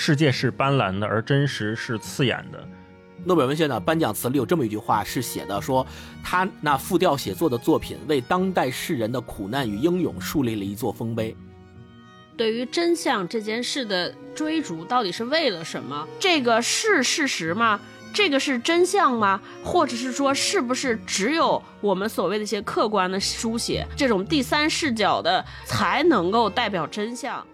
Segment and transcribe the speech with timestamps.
[0.00, 2.68] 世界是斑斓的，而真实是刺眼的。
[3.24, 5.84] 诺贝尔文学奖颁奖词里有这么一句话，是写的说，
[6.22, 11.36] 他那复调写作的作品为当代世人的苦难与英勇树立了一座丰碑。
[12.36, 16.06] 对于真相这件事的追逐，到底是为了什么？
[16.20, 17.80] 这个是事实吗？
[18.14, 19.40] 这个是真相吗？
[19.64, 27.44] 或者是说，是不是只有我们所谓的一些客观的书写，这种第三视角的，才能够代表真相？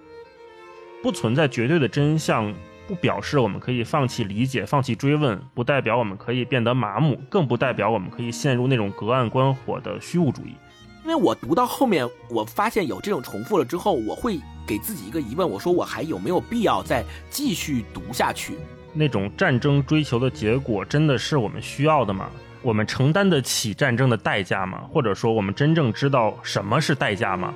[1.04, 2.50] 不存在绝对的真相。
[2.88, 10.54] 不表示我们可以放弃理解、放弃追问，不代表我们可以变得麻木，更不代表我们可以陷入那种隔岸观火的虚无主义。
[11.02, 18.54] 因为我读到后面，我发现有这种重复了之后，我会给自己一个疑问：我说我还有没有必要再继续读下去？
[18.94, 22.30] 那种战争追求的结果真的是我们需要的吗？
[22.62, 24.82] 我们承担得起战争的代价吗？
[24.90, 27.54] 或者说，我们真正知道什么是代价吗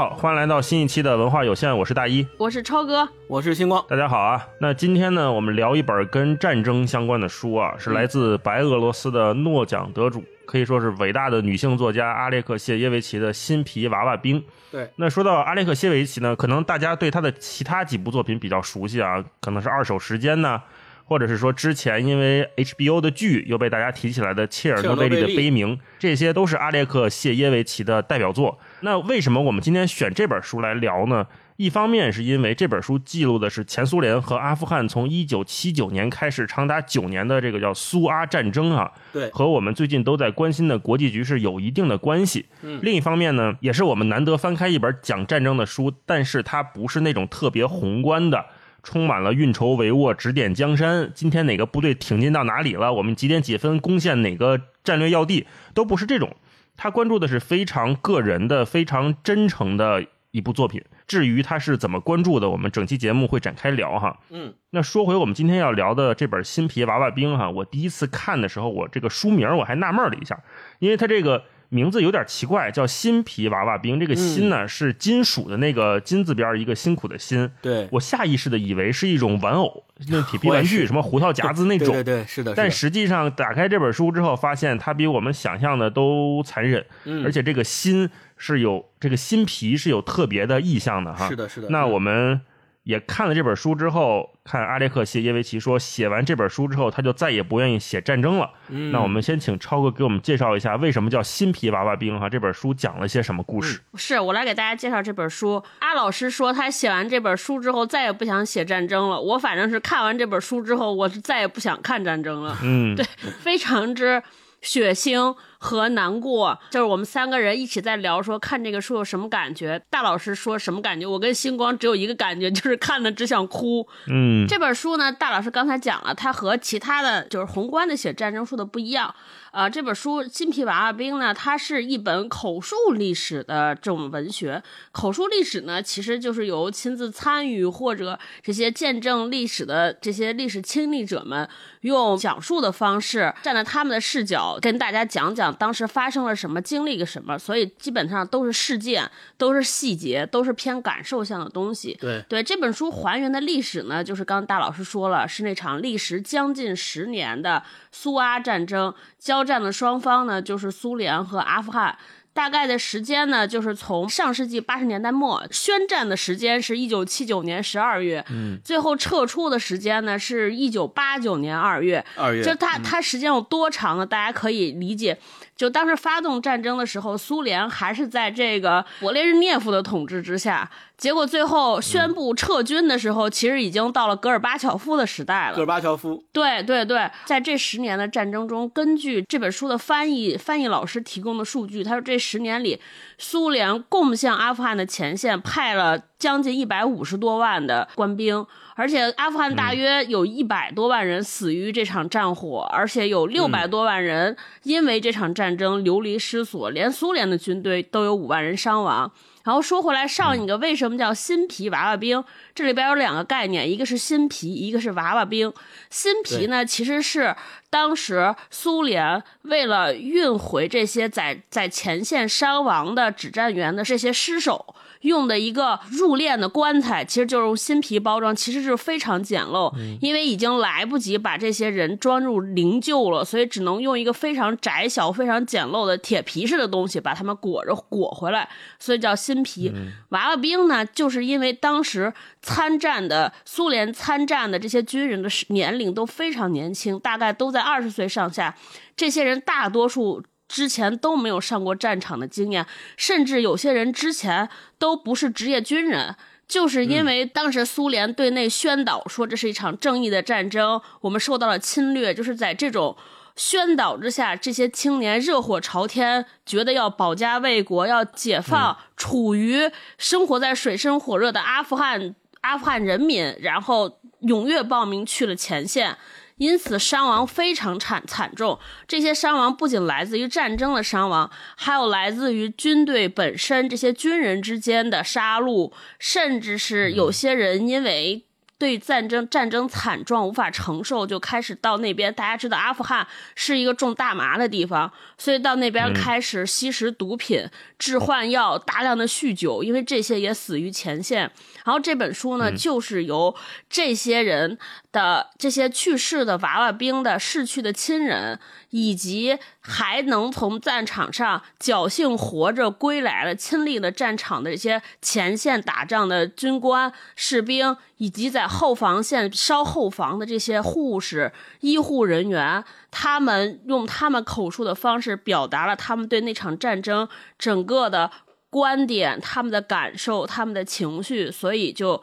[0.00, 4.42] 好，欢迎来到新一期的文化有限，我是大一，我是超哥，我是星光，大家好啊。
[4.58, 14.42] 那今天呢，我们聊一本跟战争相关的书啊，是来自白俄罗斯的诺奖得主，可以说是伟大的女性作家阿列克谢耶维奇的新皮娃娃兵。
[14.72, 20.62] 对，那说到阿列克谢维奇呢，可能大家对他的其他几部作品比较熟悉啊，可能是《二手时间》呢。
[21.10, 28.56] 或者是说，之前因为 HBO 的剧又被大家提起来的《切尔诺贝利的悲鸣》，这些都是阿列克谢耶维奇的代表作。
[28.82, 31.26] 那为什么我们今天选这本书来聊呢？
[31.56, 42.46] 一方面是因为这本书记录的是前苏联和阿富汗从1979年开始长达九年的这个叫苏阿战争啊，对，和我们最近都在关心的国际局势有一定的关系。
[42.62, 48.46] 嗯，另一方面呢，也是我们难得翻开一本讲战争的书，但是它不是那种特别宏观的。
[48.82, 51.10] 充满了运筹帷幄、指点江山。
[51.14, 52.92] 今天哪个部队挺进到哪里了？
[52.92, 55.46] 我们几点几分攻陷哪个战略要地？
[55.74, 56.34] 都不是这种。
[56.76, 60.82] 他关注的是非常个人的、非常真诚的一部作品。
[61.06, 64.18] 至于他是怎么关注的，我们整期节目会展开聊哈。
[64.30, 70.40] 嗯，那说回我们今天要聊的这本《新皮娃娃兵》哈，我第一次看的时候，我这个书名我还纳闷了一下，
[70.78, 71.44] 因为他这个。
[71.70, 73.98] 名字有点奇怪，叫新皮娃娃兵。
[73.98, 77.50] 这个“新”呢是金属的那个金字边一个辛苦的“辛”。
[77.62, 81.88] 对我下意识的以为是一种玩偶，那铁皮玩具，什么胡桃夹子那种。
[81.94, 82.52] 对对是的。
[82.54, 86.84] 但实际上打开这本书之后，发现它比我们想象的都残忍。
[87.04, 87.24] 嗯。
[87.24, 91.28] 而且这个“新”是有这个新皮是有特别的意象的哈。
[91.28, 91.68] 是的，是的。
[91.70, 92.40] 那我们。
[92.82, 98.50] 也看了这本书之后，看阿列克谢耶维奇说，写完这本书之后，他就再也不愿意写战争了。
[98.68, 102.18] 那我们先请超哥给我们介绍一下，为什么叫新皮娃娃兵？
[102.18, 103.80] 哈，这本书讲了些什么故事？
[103.94, 105.62] 是我来给大家介绍这本书。
[105.80, 109.20] 阿老师说，他写完这本书之后，再也不想写战争了。
[109.20, 112.56] 我反正是看完这本书之后，我是再也不想看战争了。
[112.62, 113.04] 嗯，对，
[113.40, 114.22] 非常之
[114.62, 115.36] 血腥。
[115.62, 119.80] 和难过，就是我们三个人一起在聊，说看这个书有什么感觉。
[119.90, 121.06] 大老师说什么感觉？
[121.06, 123.86] 我跟星光只有一个感觉，就是看的只想哭。
[124.08, 129.14] 嗯，这本书呢，大老师刚才讲了，它和其他的就是宏观的写战争书的不一样。
[129.52, 134.62] 呃，这本书《金皮娃娃兵》呢，它是一本口述历史的这种文学。
[134.92, 141.48] 口述历史呢，其实就是由亲自参与或者这些见证历史的这些历史亲历者们，
[141.80, 145.49] 用讲述的方式，站在他们的视角，跟大家讲讲。
[145.54, 151.96] 当时发生了什么，经历个什么，所以基本上都是事件，都是细节，都是偏感受向的东西。
[152.00, 157.62] 对对，这本书还原的历史呢，就是刚刚大老师说了，是那场历时将近十年的
[157.92, 161.96] 苏阿战争，交战的双方呢就是苏联和阿富汗。
[162.40, 174.06] 大概的时间呢，就是从上世纪八十年代末宣战的时间是一九七九年十二月，嗯，最后撤出的时间呢是一九八九年二月，二月，就它它时间有多长呢？
[174.06, 175.18] 大家可以理解。
[175.60, 180.70] 就当时发动战争的时候，苏联还是在这个勃列日涅夫的统治之下。
[180.96, 185.54] 结果最后宣布撤军的时候，其实已经到了戈尔巴乔夫的时代了。
[185.54, 192.80] 戈尔巴乔夫，对对对，在这十年的战争中，根据这本书的翻译翻译老师提供的数据，他说这十年里，
[193.18, 198.46] 苏联共向阿富汗的前线派了将近一百五十多万的官兵。
[198.76, 209.10] 而且阿富汗大约有一百多万人死于这场战火，而且有六百多万人因为这场战争流离失所，连苏联的军队都有五万人伤亡。
[209.42, 212.22] 然后说回来，上一个为什么叫新皮娃娃兵？
[212.54, 215.52] 这里边有两个概念，一个是新皮，一个是娃娃兵。
[215.90, 217.34] 新皮呢，其实是
[217.68, 224.74] 当时苏联为了运回这些在在前线伤亡的指战员的这些尸首。
[225.00, 238.48] 用的一个入殓的棺材，其实就是用新皮包装，其实是非常简陋，因为已经来不及把这些人装入灵柩了，所以只能用一个非常窄小、非常简陋的铁皮似的东西把他们裹着裹回来，
[238.78, 239.72] 所以叫新皮
[240.10, 242.12] 娃娃兵呢，就是因为当时
[242.42, 248.54] 参战的苏联参战的这些军人的年龄都非常年轻，大概都在二十岁上下，
[248.96, 250.22] 这些人大多数。
[250.50, 252.66] 之前都没有上过战场的经验，
[252.96, 254.48] 甚至有些人之前
[254.80, 256.16] 都不是职业军人，
[256.48, 262.96] 就是因为当时苏联对内宣导说这是一场正义的战争，我们受到了侵略，就是在这种
[263.36, 275.96] 宣导之下，这些青年热火朝天，觉得要保家卫国，要解放处于生活在水深火热的阿富汗阿富汗人民，然后踊跃报名去了前线。
[276.40, 278.58] 因此，伤亡非常惨惨重。
[278.88, 288.24] 这些伤亡不仅来自于战争的伤亡，还有来自于军队本身这些军人之间的杀戮，甚至是有些人因为。
[288.60, 292.12] 对战争战争惨状无法承受，就开始到那边。
[292.12, 297.48] 大家知道阿富汗是一个种大麻的地方，所以到那边开始吸食毒品、
[297.78, 301.20] 致幻药，大量的酗酒，因为这些也死于前线。
[301.64, 303.34] 然后这本书呢，就是由
[303.70, 304.58] 这些人
[304.92, 308.38] 的这些去世的娃娃兵的逝去的亲人。
[308.72, 321.32] 以及还能从战场上侥幸活着归来了，亲历了战场的这些前线打仗的军官、士兵，以及在后防线烧后防的这些护士、
[321.62, 322.62] 医护人员，
[322.92, 328.08] 他们用他们口述的方式表达了他们对那场战争整个的
[328.50, 332.00] 观点、他们的感受、他们的情绪，所以就。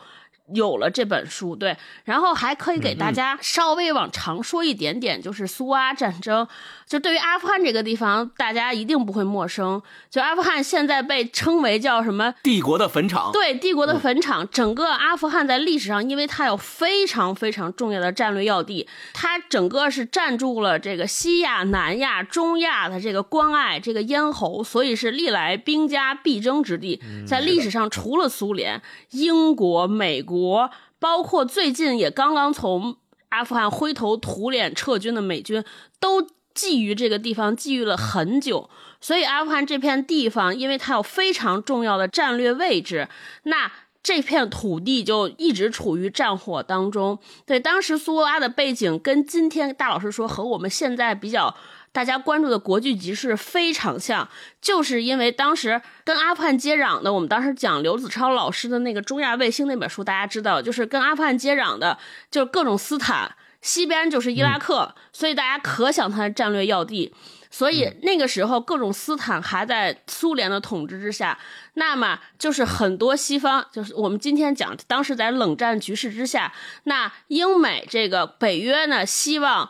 [0.53, 6.47] 有了这本书，对，然后还可以给大家稍微往长说一点点，就是苏阿战争。
[6.85, 9.81] 就对于阿富汗这个地方，大家一定不会陌生。
[10.09, 12.33] 就阿富汗现在被称为叫什么？
[12.41, 13.29] 帝国的坟场。
[13.33, 14.47] 对，帝国的坟场。
[14.49, 27.01] 整个阿富汗在历史上，因为它有非常非常重要的战略要地，它整个是占住了这个西亚、南亚、中亚的这个关隘、这个咽喉，所以是历来兵家必争之地。
[27.27, 30.69] 在历史上，除了苏联、英国、美国，国
[30.99, 32.97] 包括最近也刚刚从
[33.29, 35.63] 阿富汗灰头土脸撤军的美军，
[35.99, 36.27] 都。
[36.57, 38.67] 觊觎这个地方觊觎了很久，
[38.99, 43.07] 所以阿富汗这片地方，因为它有非常重要的战略位置，
[43.43, 47.19] 那这片土地就一直处于战火当中。
[47.45, 51.55] 对，当时苏阿的背景跟今天大老师说和我们现在比较
[51.91, 54.27] 大家关注的国际局势非常像，
[54.61, 61.97] 就是因为当时跟阿富汗接壤的，我们当时讲刘子超老师的那个中亚卫星那本书，大家知道，就是跟阿富汗接壤的，
[62.29, 63.35] 就是各种斯坦。
[63.59, 67.13] 西边就是伊拉克，所以大家可想它的战略要地。
[67.49, 71.37] 所以那个时候，各种斯坦还在苏联的统治之下，
[71.73, 79.69] 那么就是很多西方，就是我们今天讲，当时在冷战局势之下，那英美这个北约呢，希望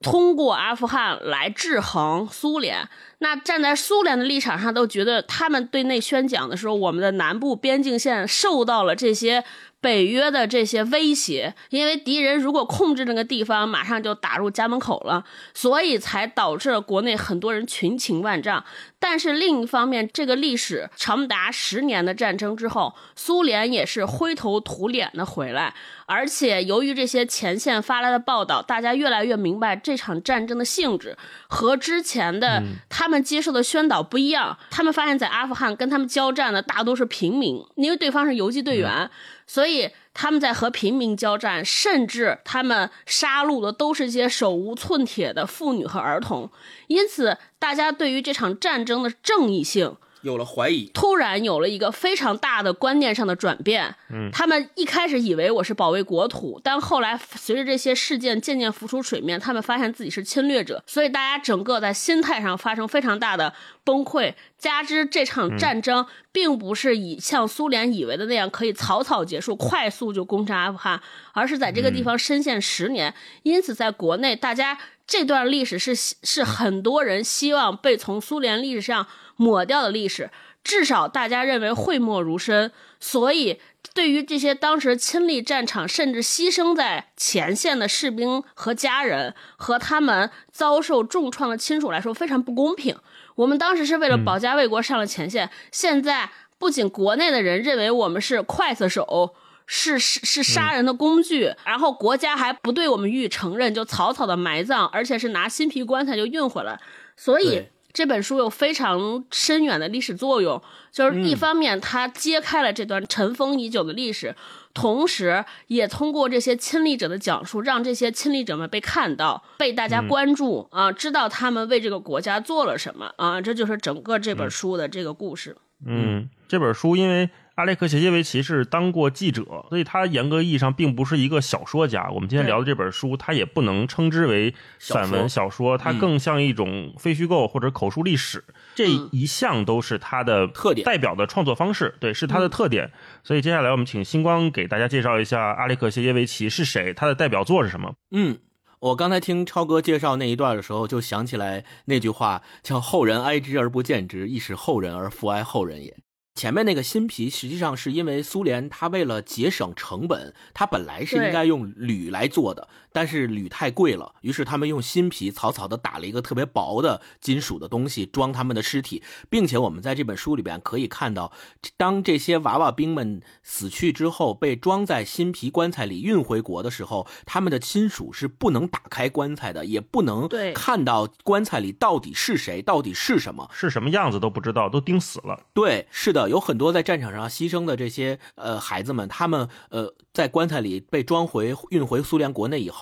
[0.00, 2.88] 通过阿富汗来制衡苏联。
[3.18, 9.44] 那站在苏联的立场上，都觉得他们对内宣讲的时候，我们的南部边境线受到了这些。
[9.82, 18.64] 北约的这些威胁，因为敌人如果控制那个地方，马上就打入家门口了，所以才导致了国内很多人群情万丈。
[19.00, 25.74] 但是另一方面，这个历史长达十年的战争之后，苏联也是灰头土脸的回来。
[26.06, 31.16] 而且由于这些前线发来的报道，大家越来越明白这场战争的性质
[31.48, 34.56] 和之前的他们接受的宣导不一样。
[34.70, 39.10] 他们发现，在阿富汗跟他们交战的大多是平民，因为对方是游击队员。
[39.52, 46.50] 所以他们在和平民交战，甚至他们杀戮的都是些手无寸铁的妇女和儿童。
[46.86, 49.94] 因此，大家对于这场战争的正义性。
[50.22, 53.94] 有了怀疑，突然有了一个非常大的观念上的转变。
[54.10, 63.52] 嗯，他们一开始以为我是保卫国土，但后来随着这些事件渐渐浮出水面，他们发现自己是侵略者，所以大家整个在心态上发生非常大的
[63.84, 64.34] 崩溃。
[64.56, 71.02] 加之这场战争并不是以像苏联以为的那样可以草草结束，快速就攻占阿富汗，
[71.32, 73.12] 而是在这个地方深陷十年。
[73.42, 79.06] 因此，在国内，大家这段历史是是很多人希望被从苏联历史上。
[79.42, 80.30] 抹掉的历史，
[80.62, 82.70] 至少大家认为讳莫如深。
[83.00, 83.58] 所以，
[83.92, 92.96] 对于这些当时亲历战场甚至牺牲在前线的士兵和家人，和他们遭受重创的亲属来说，非常不公平。
[93.34, 99.34] 我们当时是为了保家卫国上了前线，现在不仅国内的人认为我们是刽子手，
[99.66, 106.78] 是是是杀人的工具，然后国家还不对我们予以承认，就草草的埋葬，而且是拿新皮棺材就运回来。
[107.16, 107.64] 所以。
[107.92, 114.34] 这本书有非常深远的历史作用，就是一方面它揭开了这段尘封已久的历史，
[114.72, 125.56] 同时也通过这些亲历者的讲述，让这些亲历者们被看到、被大家关注啊，知道他们为这个国家做了什么啊，这就是整个这本书的这个故事。
[125.84, 127.28] 嗯，这本书因为。
[127.62, 132.10] 阿列克谢耶维奇是当过记者，所以他严格意义上并不是一个小说家。
[132.10, 138.42] 我们今天聊的这本书，他也不能称之为散文小说，它更像一种非虚构或者口述历史。
[138.74, 142.90] 这一项都是他的特点，代表的创作方式，对，是他的特点。
[143.22, 147.94] 所以接下来我们请星光给大家介绍一下阿列克谢耶维奇是谁，他的代表作是什么？
[148.10, 148.40] 嗯，
[148.80, 155.96] 我刚才听超哥介绍那一段的时候，就想起来那句话，叫“后人哀之而不见之，亦使后人而复哀后人也”。
[156.34, 162.68] 前面那个新皮实际上是因为苏联，它为了节省成本，它本来是应该用铝来做的。
[162.92, 171.32] 但是铝太贵了，于是他们用新皮草草的打了一个特别薄的金属的东西装他们的尸体，并且我们在这本书里边可以看到，
[171.76, 185.40] 当这些娃娃兵们死去之后，被装在新皮棺材里运回国的时候，他们的亲属是不能打开棺材的，也不能看到棺材里到底是谁，到底是什么，是什么样子都不知道，都钉死了。
[185.54, 189.92] 对，是的，有很多在战场上牺牲的这些呃孩子们，他们呃。
[190.12, 192.81] 在棺材里被装回运回苏联国内以后，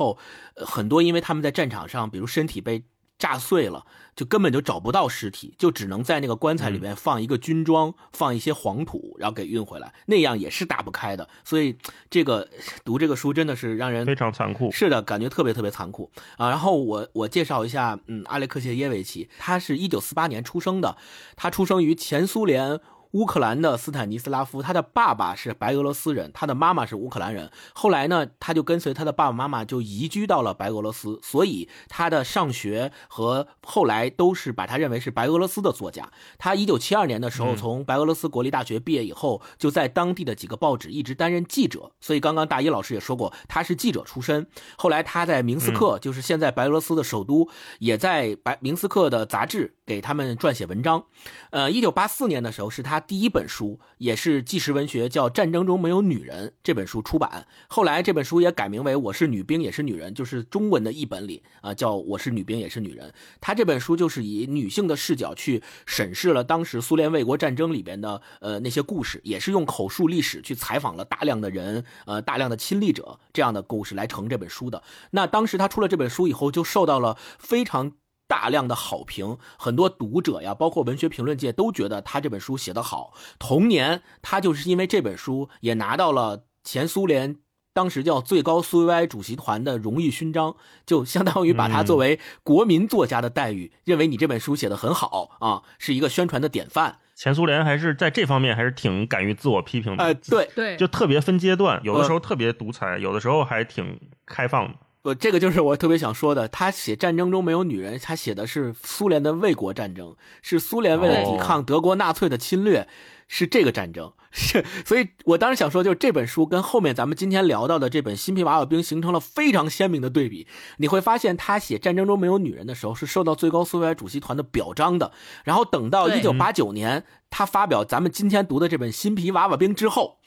[0.54, 2.84] 很多因为他们在战场上，比如身体被
[3.18, 3.84] 炸碎了，
[4.16, 11.28] 就根本就找不到尸体，就只能在那个棺材里面放一个军装，放一些黄土，然后给运回来，那样也是打不开的。
[11.44, 11.76] 所以
[12.08, 12.48] 这个
[12.82, 16.48] 读这个书真的是让人非常残酷，是的，感觉特别特别残酷啊。
[16.48, 20.96] 然后我我介绍一下，嗯，阿列克谢耶维奇，他是一九四八年出生的，
[21.36, 22.80] 他出生于前苏联。
[23.12, 27.50] 乌克兰的斯坦尼斯拉夫，他的爸爸是白俄罗斯人，他的妈妈是乌克兰人。
[27.74, 36.10] 后来呢，他就跟随他的爸爸妈妈就移居到了白俄罗斯，所以他的上学和后来都是把他认为是白俄罗斯的作家。
[36.38, 41.90] 他一九七二年的时候从白俄罗斯国立大学毕业以后，就在当地的几个报纸一直担任记者。
[42.00, 44.46] 所以刚刚大一老师也说过，他是记者出身。
[44.76, 47.48] 后来他在明斯克，就是现在白俄罗斯的首都，
[47.80, 51.04] 也在白明斯克的杂志给他们撰写文章。
[51.50, 53.00] 呃，一九八四年的时候是他。
[53.00, 63.08] 第一本书也是纪实文学，叫《战争中没有女人》这本书出版，后来这本书也改名为《我是女兵也是女人》，就是中文的译本里啊叫《我是女兵也是女人》。
[63.40, 74.82] 他这本书就是以女性的视角去审视了当时苏联卫国战争里边的呃那些故事，也是用口述历史去采访了大量的人，呃大量的亲历者这样的故事来成这本书的。
[75.10, 77.92] 那当时他出了这本书以后，就受到了非常。
[78.30, 83.12] 大量的好评，很多读者呀，包括文学评论界都觉得他这本书写得好。
[83.40, 87.38] 同年，他就是因为这本书也拿到了前苏联
[87.72, 90.54] 当时叫最高苏维埃主席团的荣誉勋章，
[90.86, 96.98] 就相当于把他作为国民作家的待遇，认为你这本书写得很好啊，是一个宣传的典范。
[97.16, 100.04] 前苏联还是在这方面还是挺敢于自我批评的。
[100.04, 104.78] 哎，对对，就特别分阶段，有的时候特别独裁，有的时候还挺开放的。
[105.02, 106.46] 不，这个就是我特别想说的。
[106.46, 112.86] 他写战争中没有女人，他写的是苏联的卫国战争，是苏联为了抵抗德国纳粹的侵略，
[113.26, 114.12] 是这个战争。
[114.32, 120.46] 是，所以我当时想说，就是这本书跟后面咱们今天聊到的这本《新皮娃娃兵》形成了非常鲜明的对比。
[120.76, 125.10] 你会发现，他写战争中没有女人的时候，是受到最高苏维埃主席团的表彰的。
[125.42, 130.19] 然后等到一九八九年，他发表咱们今天读的这本《新皮娃娃兵》之后。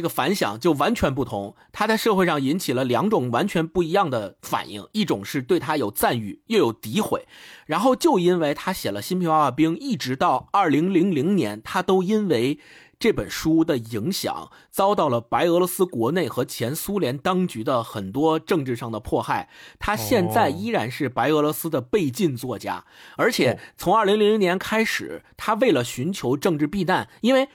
[0.00, 7.28] 这个反响就完全不同，他在社会上引起了两种完全不一样的反应，一种是对他有赞誉，又有诋毁。
[7.66, 12.58] 然后就因为他写了《新皮娃娃兵》，一直到二零零零年，他都因为
[12.98, 19.50] 这本书的影响，遭到了白俄罗斯国内和前苏联当局的很多政治上的迫害。
[19.78, 22.86] 他现在依然是白俄罗斯的被禁作家，
[23.18, 27.50] 而且从二零零零年开始，他为了寻求政治避难，因为。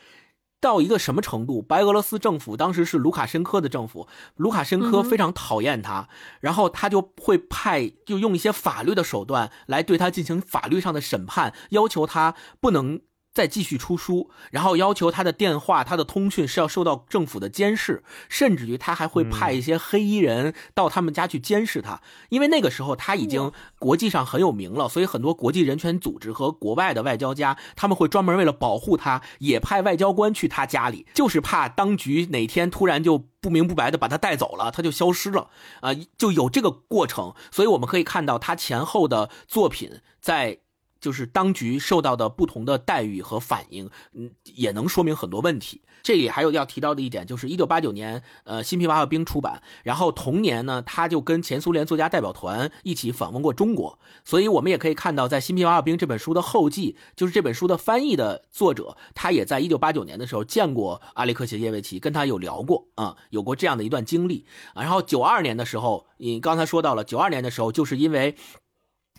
[0.59, 1.61] 到一个什么程度？
[1.61, 6.09] 白俄罗斯政府当时是卢卡申科的政府，卢卡申科非常讨厌他，
[6.39, 13.01] 然后他就会派，就用一些法律的手段来对他进行法律上的审判，要求他不能。
[13.35, 22.01] 再继续出书，然后要求他的电话、他的通讯是要受到政府的监视，甚至于他还会派一些黑衣人到他们家去监视他。
[22.29, 35.49] 因为那个时候他已经国际上很有名了，所以很多国际人权组织和国外的外交家他们会专门为了保护他，也派外交官去他家里，就是怕当局哪天突然就不明不白的把他带走了，他就消失了
[35.81, 37.33] 啊，就有这个过程。
[37.51, 40.59] 所以我们可以看到他前后的作品在。
[41.05, 45.83] 就是当局受到的不同的待遇和反应，嗯，也能说明很多问题。
[46.01, 64.43] 这里还有要提到的一点，就是一九八九年，呃，《新皮娃娃兵》出版，然后同年呢，他就跟前苏联作家代表团一起访问过中国，所以我们也可以看到，在《新皮娃娃兵》这本书的后记，就是这本书的翻译的作者，他也在一九八九年的时候见过阿列克谢耶维奇，跟他有聊过啊，有过这样的一段经历
[64.73, 64.81] 啊。
[64.81, 68.35] 然后九二年的时候，你刚才说到了，九二年的时候，就是因为。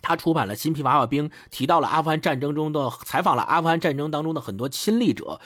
[0.01, 5.39] 他出版了《新皮娃娃兵》，提到了阿富汗战争中的采访了阿富汗战争当中的很多亲历者，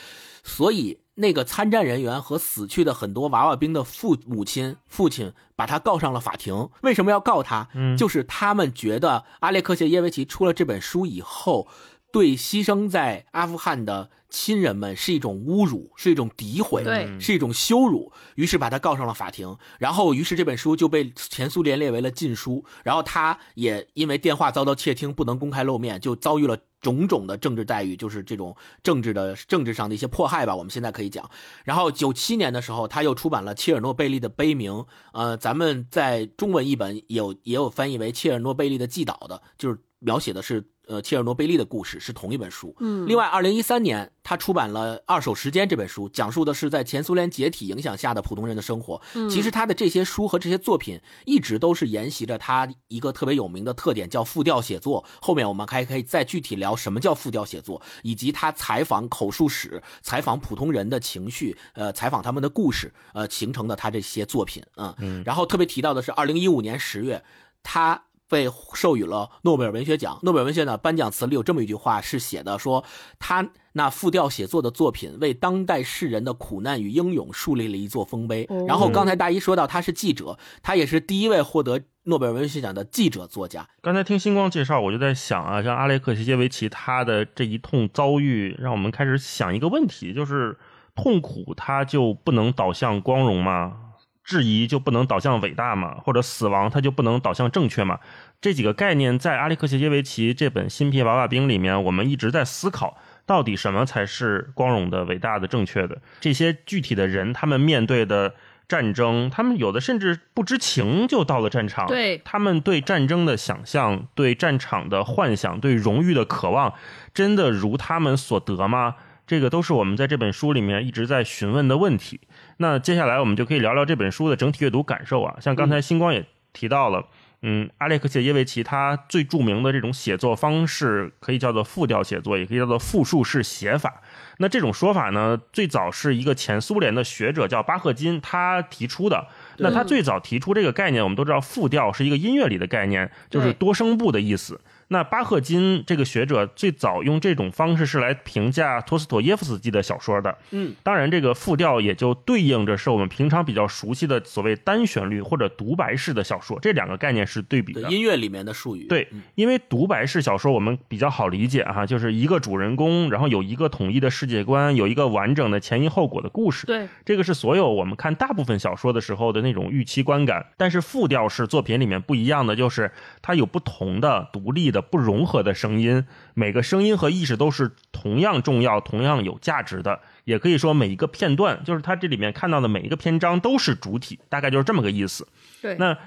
[0.44, 6.70] 所以那个参战人员和死去的很多娃娃兵的父母亲、父亲把他告上了法庭。
[6.82, 7.70] 为什么要告他？
[7.74, 11.68] 嗯，就是他们觉得阿列克谢耶维奇出了这本书以后。
[12.14, 18.12] 对牺牲在阿富汗的亲人们是一种侮辱，是一种诋毁，对，是一种羞辱。
[18.36, 22.66] 于是把他告上了法庭，然后于是这本书就被前苏联列为了禁书。
[22.84, 30.56] 然后他也因为电话遭到窃听，不能公开露面，就遭遇了种种的政治待遇，就是这种政治的政治上的一些迫害吧。
[30.56, 31.30] 我们现在可以讲。
[31.66, 40.72] 然后九七年的时候，他又出版了切尔诺贝利的悲鸣，呃，咱们在中文译本有也有翻译为切尔诺贝利的祭祷的，就是描写的是。
[40.92, 42.76] 呃，切尔诺贝利的故事是同一本书。
[42.82, 49.02] 嗯，另外，二零一三年他出版了《二手时间》这本书，讲述的是在前苏联解体影响下的普通人的生活。
[49.14, 55.06] 嗯，其实他的这些书和这些作品一直都是沿袭着他一个特别有名的特点，叫复调写作。
[55.22, 64.62] 后面我们还可以再具体聊什么叫复调写作，以及他采访口述史、采访普通人的情绪，呃，采访他们的故事，呃，形成的他这些作品。
[64.76, 67.24] 嗯嗯，然后特别提到的是，二零一五年十月，
[67.64, 68.04] 他。
[68.32, 70.18] 被授予了诺贝尔文学奖。
[70.24, 72.84] 诺贝尔文学奖颁奖词里有这么一句话，是写的说
[73.20, 78.48] 他那复调写作的作品为当代世人的苦难与英勇树立了一座丰碑。
[78.66, 83.68] 然后刚才大一说到他是记者，他也是第一位获得诺贝尔文学奖的记者作家。
[83.82, 90.58] 刚才听星光介绍，我就在想啊，像阿列克谢耶维奇他的这一通遭遇，让我们开始想一个问题，就是
[90.96, 93.91] 痛苦它就不能导向光荣吗？
[94.24, 95.96] 质疑就不能导向伟大嘛？
[96.04, 98.00] 或者死亡它就不能导向正确嘛？
[98.40, 106.02] 这几个概念在阿里克谢耶维奇这本《新皮娃娃兵》里面，我们一直在思考，到底什么才是光荣的、伟大的、正确的？
[106.20, 108.34] 这些具体的人，他们面对的
[108.68, 116.74] 战争，他们有的甚至不知情就到了战场，对他们对战争的想象、对战场的幻想、对荣誉的渴望，
[117.14, 118.96] 真的如他们所得吗？
[119.32, 122.20] 这个都是我们在这本书里面一直在询问的问题。
[122.58, 125.38] 那接下来我们就可以聊聊这本书的整体阅读感受啊。
[125.40, 127.08] 像刚才星光也提到了，
[127.42, 134.02] 嗯，阿列克谢耶维奇他最著名的这种写作方式可以叫做复调写作，也可以叫做复述式写法。
[134.40, 139.28] 那这种说法呢，最早是一个前苏联的学者叫巴赫金他提出的。
[139.60, 144.60] 那他最早提出这个概念，我们都知道复调是一个音乐里的概念，就是多声部的意思。
[144.92, 150.38] 那巴赫金这个学者最早用这种方式是来评价托斯妥耶夫斯基的小说的。
[150.52, 157.90] 嗯，当然，这个复调也就对应着是我们平常比较熟悉的所谓单旋律或者独白式的小说，这两个概念是对比的。
[157.90, 158.86] 音乐里面的术语。
[158.88, 166.68] 对，因为独白式小说我们比较好理解哈，就是一个主人公，然后有一个统一的世界观，有一个完整的前因后果的故事。
[166.68, 170.48] 对，这个是所有我们看大部分小说的时候的那种预期观感。
[170.58, 174.81] 但是复调式作品里面不一样的就是，它有不同的独立的。
[174.82, 180.02] 不融合的声音，每个声音和意识都是同样重要、同样有价值的。
[180.24, 185.28] 也可以说，每一个片段，就是它这里面看到的每一个篇章都是主体，大概就是这么个意思。
[185.62, 185.76] 对。
[185.78, 185.98] 那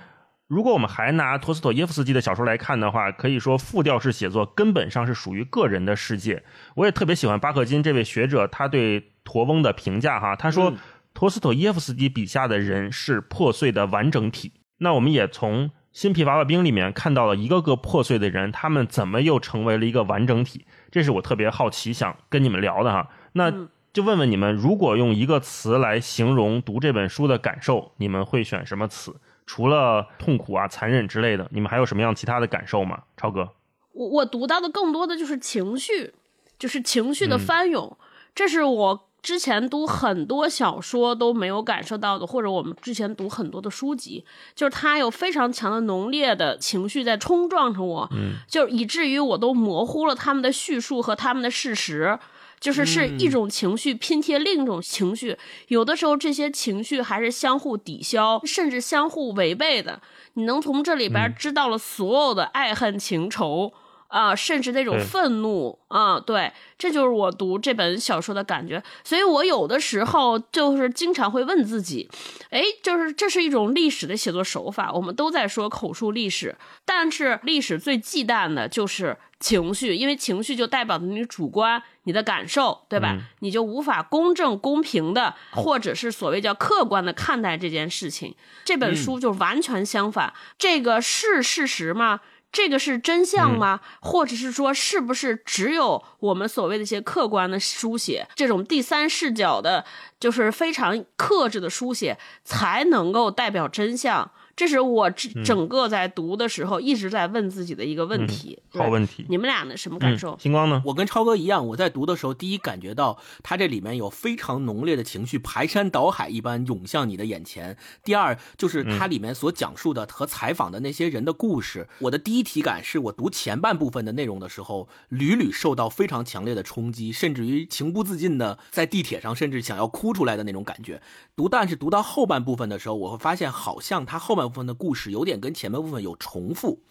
[0.47, 6.43] 如果我们还拿托斯托耶夫斯基的小说来看的话，可以说复调式写作根本上是属于个人的世界。
[6.75, 10.75] 我也特别喜欢巴赫金这位学者他对驼翁的评价哈，他说
[11.13, 14.53] 托斯托耶夫斯基笔下的人是破碎的完整体。
[14.79, 15.71] 那我们也从。
[15.95, 20.67] 新皮娃娃兵里面看到了一个个破碎的人，他们怎么又成为了一个完整体？
[20.91, 23.09] 这是我特别好奇想跟你们聊的哈。
[23.35, 29.15] 那就问问你们，如果用一个词来形容读这本书的感受，你们会选什么词？
[29.47, 33.05] 除了痛苦啊、残忍之类的，你们还有什么样其他的感受吗？
[33.17, 33.51] 超哥，
[33.93, 36.13] 我我读到的更多的就是情绪，
[36.59, 37.97] 就是情绪的翻涌，
[38.35, 39.09] 这是我。
[39.25, 44.23] 之前读很多小说都没有感受到的，或者我们之前读很多的书籍，
[44.55, 52.19] 就是它有非常强的浓烈的情绪在冲撞着我，嗯，就以至于我都模糊了他们的叙述和他们的事实，
[52.61, 60.03] 就是是一种情绪拼贴另一种情绪，有的时候这些情绪还是相互抵消，甚至相互违背的。
[60.35, 63.73] 你能从这里边知道了所有的爱恨情仇。
[64.15, 68.81] 啊，甚至那种愤怒啊，对，这就是我读这本小说的感觉。
[69.03, 72.09] 所以我有的时候就是经常会问自己，
[72.51, 74.93] 哎，就是这是一种历史的写作手法。
[74.93, 83.19] 我们都在说口述历史，但是历史最忌惮的就是情绪，因为情绪就代表着你主观、你的感受，对吧？
[83.41, 88.37] 你就无法公正、公平的，或者是所谓叫客观的看待这件事情。
[88.65, 92.21] 这本书就完全相反，这个是事实吗？
[92.55, 93.81] 这个是真相吗？
[94.01, 99.85] 或者是说，是不是只有我们所谓的一些客观的书写，这种第三视角的，
[100.21, 104.31] 就是非常克制的书写，才能够代表真相？
[104.57, 108.59] 这是我整整个在读的时候一直在问自己的一个问题。
[108.71, 109.27] 对好问题。
[109.29, 109.77] 你们俩呢？
[109.77, 110.33] 什么感受？
[110.33, 110.83] 嗯星光呢？
[110.85, 117.77] 我跟超哥一样，我在读的时候，第一感觉到它这里面有非常浓烈的情绪，排山倒海一般涌向你的眼前。
[118.03, 121.89] 第二，就是它里面所讲述的和采访的那些人的故事。
[122.01, 131.01] 我的第一体感是我读前半部分的内容的时候，屡屡受到非常强烈的冲击，甚至于情不自禁的在地铁上甚至想要哭出来的那种感觉。
[131.35, 136.83] 读，但是读到后半部分的时候，我会发现好像它后半部分的故事有点跟前半部分有重复。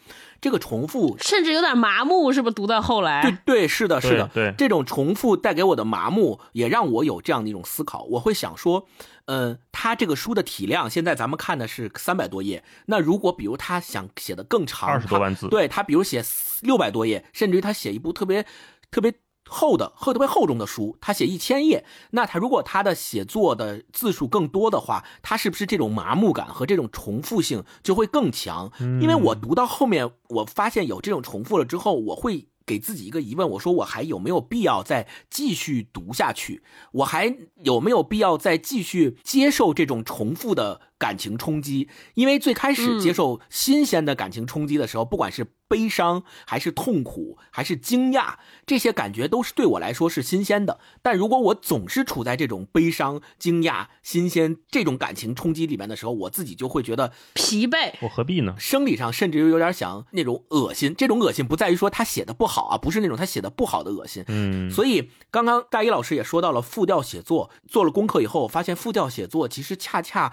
[0.42, 2.54] 这个重复甚至有点麻木，是不是？
[2.54, 8.04] 读到后来，对对，是的，是的，对对这种重复带给我的麻木，也让我有这样的一种思考。
[8.04, 8.88] 我会想说，
[9.26, 16.24] 呃，他这个书的体量，现在咱们看的是三百多页，那如果比如他想写的更长，二十多万字他对他比如写
[16.62, 18.46] 六百多页，甚至于他写一部特别
[18.92, 19.14] 特别。
[19.54, 28.72] 厚的厚特别厚重的书，他写一千页，那他如果他的写作的字数更多的话，他是不是这种麻木感和这种重复性就会更强？
[28.80, 36.64] 因为我读到后面，我发现有这种重复了之后，我会给自己一个疑问，我说我还有没有必要再继续读下去？
[36.94, 41.90] 我还有没有必要再继续接受这种重复的感情冲击？
[42.14, 48.36] 因为最开始接受新鲜的感情冲击的时候，不管是悲伤还是痛苦还是惊讶，
[48.66, 50.80] 这些感觉都是对我来说是新鲜的。
[51.02, 57.96] 但如果我总是处在这种悲伤、惊讶、新鲜这种感情冲击里面的时候，我自己就会觉得疲惫。
[58.02, 58.56] 我何必呢？
[58.58, 60.96] 生理上甚至又有点想那种恶心。
[60.96, 64.24] 这种恶心不在于说他写的不好啊，不是那种他写的不好的恶心。
[64.30, 70.32] 嗯，所以刚刚大一老师也说到了复调写作，做了功课以后，我发现复调写作其实恰恰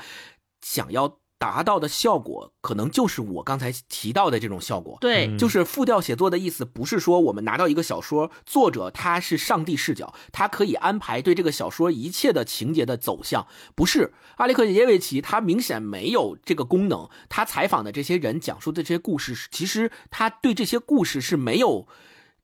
[0.61, 4.99] 想要达到的效果，可能就是我刚才提到的这种效果。
[5.01, 17.09] 对，就是复调写作的意思，不是说我们拿到一个小说，作者他是上帝视角，他可以安排对这个小说一切的情节的走向，不是阿列克谢耶维奇，他明显没有这个功能。
[17.29, 21.89] 他采访的这些人讲述的这些故事，其实他对这些故事是没有。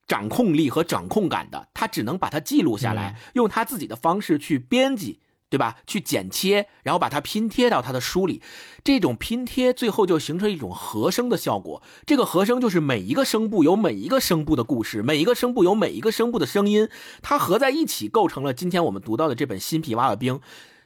[0.09, 5.77] 掌控力和掌控感的，他只能把它记录下来，用他自己的方式去编辑，对吧？
[5.87, 8.43] 去剪切，然后把它拼贴到他的书里。
[8.83, 11.83] 这种拼贴最后就形成一种和声的效果。
[12.05, 16.89] 这个和声就是每一个声部有每一个声部的故事，每一个声部有每一个声部的声音，
[17.23, 20.35] 它合在一起构成了今天我们读到的这本《新皮娃娃兵》。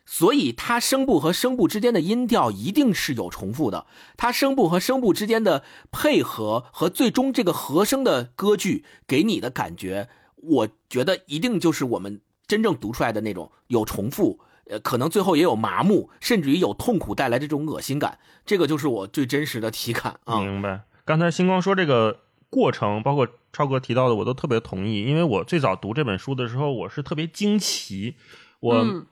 [0.06, 3.86] 所以，它声部和声部之间的音调一定是有重复的。
[4.16, 14.40] 它声部和声部之间的配合和最终这个和声的歌剧给你的感觉，我觉得一定就是我们真正读出来的那种有重复，
[14.70, 18.18] 呃，可能最后也有麻木，甚至于有痛苦带来这种恶心感。
[18.46, 20.40] 这个就是我最真实的体感啊。
[20.40, 20.82] 明白。
[21.04, 25.02] 刚才星光说这个过程，包括超哥提到的，我都特别同意。
[25.02, 28.14] 因为我最早读这本书的时候，我是特别惊奇，
[28.60, 29.06] 我嗯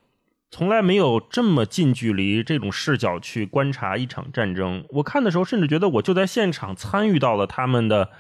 [0.50, 4.84] 从来没有这么近距离这种视角去观察一场战争。
[4.90, 8.10] 我看的时候，甚至觉得我就在现场参与到了他们的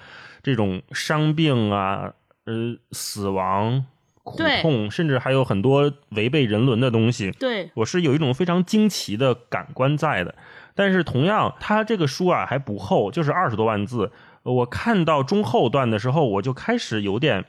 [0.42, 2.12] 这种伤病啊、
[2.44, 3.86] 呃死亡、
[4.28, 7.30] 苦痛，甚至还有很多违背人伦的东西。
[7.32, 10.34] 对，我是有一种非常惊奇的感官在的。
[10.74, 14.12] 但是同样，它这个书啊还不厚，就是二十多万字。
[14.44, 17.44] 呃我看到中后段的时候，我就开始有点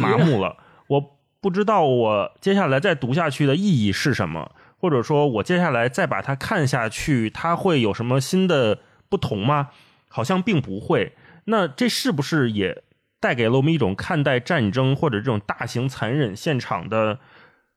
[0.00, 0.56] 麻木了。
[0.88, 9.68] 我不知道我接下来再读下去的意义是什么，或者说我接下来再把它看下去，它会有什么新的不同吗？
[10.08, 11.12] 好像并不会。
[11.44, 12.82] 那这是不是也
[13.20, 17.18] 带给了我们一种看待战争或者这种大型残忍现场的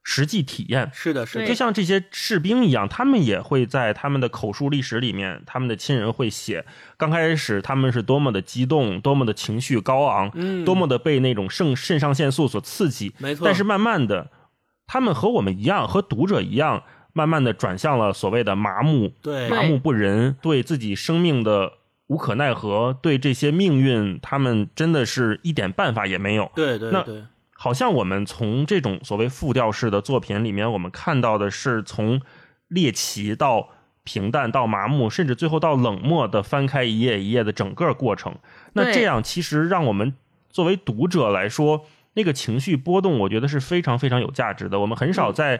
[0.04, 0.90] 实际体验？
[0.94, 6.66] 是的，是的就，像这些士兵一样，他们也会在他们的口述历史里面，他们的亲人会写，
[6.98, 13.14] 刚开始他们是多么的激动，多么的情绪高昂，嗯多么的被那种肾肾上腺素所刺激。
[13.18, 13.46] 没错。
[13.46, 14.32] 但是慢慢的，
[14.88, 21.74] 他们和我们一样，和读者一样，慢慢的转向了所谓的麻木、对麻木不仁，对自己生命的
[22.10, 26.52] 无可奈何，对这些命运，他们真的是一点办法也没有。
[26.56, 32.20] 那对对对，好像我们从这种所谓复调式的作品里面，我们看到的是从
[32.68, 33.70] 猎奇到
[34.04, 38.36] 平淡到麻木，甚至最后到冷漠的翻开一页一页的整个过程。
[38.74, 40.16] 那这样其实让我们
[40.50, 44.80] 作为读者来说，那个情绪波动，我觉得是非常非常有价值的。
[44.80, 45.58] 我们很少在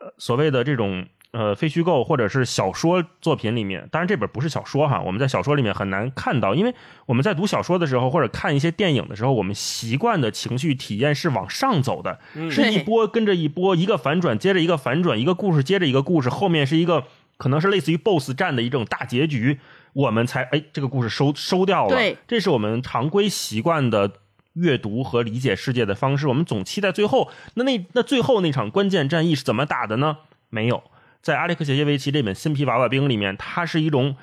[0.00, 1.06] 呃所谓的这种。
[1.30, 12.18] 呃，非虚构或者是小说作品里面，当然这本不是小说哈，我们在小说里面很难看到，因为我们在读小说的时候或者看一些电影的时候，我们习惯的情绪体验是往上走的，
[12.50, 17.04] 是一波跟着一波，一个反转接着一个反转，一个故事接着一个故事，后面是一个
[17.36, 19.60] 可能是类似于 BOSS 战的一种大结局，
[19.92, 21.90] 我们才哎这个故事收收掉了。
[21.94, 24.10] 对，这是我们常规习惯的
[24.54, 26.26] 阅读和理解世界的方式。
[26.26, 30.16] 我们总期待最后那那那最后那场关键战役是怎么打的呢？
[30.48, 30.82] 没有。
[31.28, 34.16] 在阿列克谢耶维奇这本《新皮娃娃兵》里面，它是一种。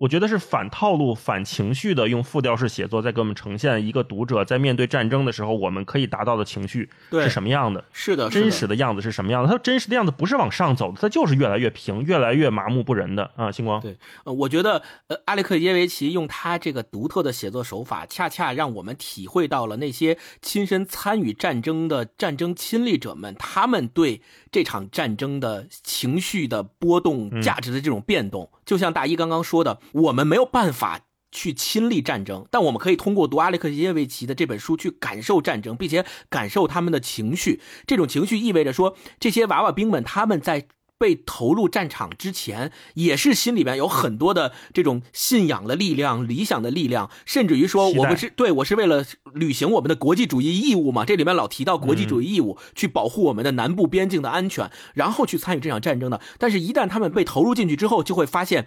[0.00, 7.84] 我觉得是反套路、反情绪的，用复调式写作在给我们呈现一个读者在面对战争的时候，我们可以达到的情绪是什么样的？
[7.92, 9.50] 是的，真实的样子是什么样的？
[9.50, 13.52] 它真实的样子不是往上走的，它就是越来越平、越来越麻木不仁的啊！
[13.52, 28.50] 星光，对，呃，我觉得呃，阿列克耶维奇用他这个独特的写作手法，恰恰让我们体会到了那些亲身参与战争的战争亲历者们，他们对这场战争的情绪的波动、价值的这种变动。
[28.64, 31.00] 就像大一刚刚说的，我们没有办法
[31.32, 37.60] 去亲历战争，但我们可以通过读阿列克谢耶维奇的这本书去感受战争，并且感受他们的情绪。
[37.86, 40.66] 这种情绪意味着说，这些娃娃兵们他们在
[40.98, 51.06] 被投入战场之前，也是心里边有很多的这种信仰的力量、理想的力量，甚至于说，我不是对我是为了履行我们的国际主义义务嘛？
[51.06, 56.20] 这里面老提到国际主义义务，去保护我们的南部边境的安全，然后去参与这场战争的。
[56.38, 58.66] 但是，一旦他们被投入进去之后，就会发现，